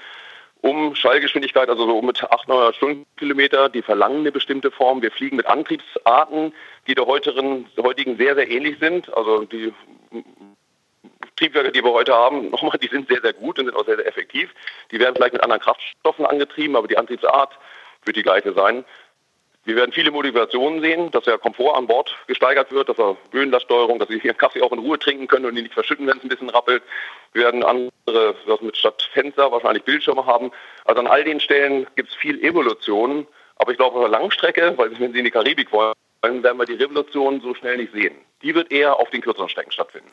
um 0.63 0.97
Schallgeschwindigkeit, 0.97 1.69
also 1.69 1.87
so 1.87 2.03
mit 2.03 2.25
800 2.25 2.75
Stundenkilometer, 2.75 3.69
die 3.69 3.83
verlangen 3.83 4.21
eine 4.21 4.33
bestimmte 4.33 4.73
Form. 4.73 5.01
Wir 5.01 5.13
fliegen 5.13 5.37
mit 5.37 5.47
Antriebsarten, 5.47 6.53
die 6.89 6.95
der 6.97 7.07
heutigen, 7.07 7.67
sehr, 8.17 8.35
sehr 8.35 8.51
ähnlich 8.51 8.79
sind. 8.81 9.15
Also 9.15 9.45
die 9.45 9.73
Triebwerke, 11.37 11.72
die 11.72 11.85
wir 11.85 11.92
heute 11.92 12.14
haben, 12.14 12.51
nochmal, 12.51 12.79
die 12.79 12.88
sind 12.88 13.09
sehr, 13.09 13.20
sehr 13.20 13.33
gut 13.33 13.59
und 13.59 13.66
sind 13.66 13.77
auch 13.77 13.87
sehr, 13.87 13.96
sehr 13.96 14.07
effektiv. 14.07 14.51
Die 14.90 14.99
werden 14.99 15.14
vielleicht 15.14 15.35
mit 15.35 15.42
anderen 15.42 15.62
Kraftstoffen 15.62 16.27
angetrieben, 16.27 16.77
aber 16.77 16.88
die 16.88 16.99
Antriebsart 16.99 17.59
wird 18.05 18.16
die 18.16 18.22
gleiche 18.22 18.53
sein. 18.53 18.85
Wir 19.66 19.75
werden 19.75 19.90
viele 19.92 20.12
Motivationen 20.12 20.81
sehen, 20.81 21.11
dass 21.11 21.25
der 21.25 21.38
Komfort 21.38 21.77
an 21.77 21.88
Bord 21.88 22.16
gesteigert 22.29 22.70
wird, 22.70 22.88
dass 22.88 23.01
er 23.01 23.16
Höhenlaststeuerung, 23.33 23.99
dass 23.99 24.09
Sie 24.09 24.20
hier 24.20 24.33
Kaffee 24.33 24.62
auch 24.62 24.70
in 24.70 24.79
Ruhe 24.79 24.96
trinken 24.96 25.27
können 25.27 25.44
und 25.44 25.57
ihn 25.57 25.64
nicht 25.64 25.75
verschütten, 25.75 26.07
wenn 26.07 26.18
es 26.18 26.22
ein 26.22 26.29
bisschen 26.29 26.51
rappelt. 26.51 26.85
Wir 27.33 27.42
werden 27.42 27.64
andere, 27.64 28.37
was 28.46 28.61
mit 28.61 28.77
statt 28.77 29.11
Fenster 29.12 29.51
wahrscheinlich 29.51 29.83
Bildschirme 29.83 30.25
haben. 30.25 30.53
Also 30.85 31.01
an 31.01 31.09
all 31.09 31.25
den 31.25 31.40
Stellen 31.40 31.88
gibt 31.96 32.11
es 32.11 32.14
viel 32.14 32.40
Evolution. 32.44 33.27
Aber 33.57 33.72
ich 33.72 33.77
glaube, 33.77 33.96
auf 33.96 34.03
der 34.03 34.11
Langstrecke, 34.11 34.75
weil 34.77 34.96
wenn 35.01 35.12
Sie 35.12 35.18
in 35.18 35.25
die 35.25 35.33
Karibik 35.33 35.72
wollen, 35.72 35.94
werden 36.22 36.59
wir 36.59 36.64
die 36.64 36.75
Revolution 36.75 37.40
so 37.40 37.53
schnell 37.55 37.77
nicht 37.79 37.92
sehen. 37.92 38.14
Die 38.42 38.55
wird 38.55 38.70
eher 38.70 39.01
auf 39.01 39.11
den 39.11 39.20
kürzeren 39.20 39.49
Strecken 39.49 39.72
stattfinden. 39.72 40.12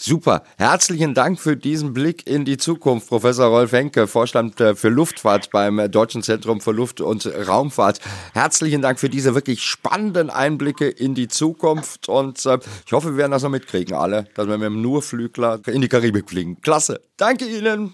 Super. 0.00 0.44
Herzlichen 0.58 1.12
Dank 1.12 1.40
für 1.40 1.56
diesen 1.56 1.92
Blick 1.92 2.24
in 2.24 2.44
die 2.44 2.56
Zukunft, 2.56 3.08
Professor 3.08 3.48
Rolf 3.48 3.72
Henke, 3.72 4.06
Vorstand 4.06 4.60
äh, 4.60 4.76
für 4.76 4.90
Luftfahrt 4.90 5.50
beim 5.50 5.80
äh, 5.80 5.88
Deutschen 5.88 6.22
Zentrum 6.22 6.60
für 6.60 6.70
Luft- 6.70 7.00
und 7.00 7.26
Raumfahrt. 7.26 7.98
Herzlichen 8.32 8.80
Dank 8.80 9.00
für 9.00 9.08
diese 9.08 9.34
wirklich 9.34 9.64
spannenden 9.64 10.30
Einblicke 10.30 10.88
in 10.88 11.16
die 11.16 11.26
Zukunft 11.26 12.08
und 12.08 12.46
äh, 12.46 12.60
ich 12.86 12.92
hoffe, 12.92 13.10
wir 13.10 13.16
werden 13.16 13.32
das 13.32 13.42
noch 13.42 13.50
mitkriegen, 13.50 13.96
alle, 13.96 14.26
dass 14.34 14.46
wir 14.46 14.56
mit 14.56 14.66
dem 14.66 14.80
Nurflügler 14.82 15.58
in 15.66 15.80
die 15.80 15.88
Karibik 15.88 16.30
fliegen. 16.30 16.60
Klasse. 16.60 17.00
Danke 17.16 17.46
Ihnen. 17.46 17.92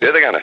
Sehr, 0.00 0.10
sehr 0.10 0.20
gerne. 0.20 0.42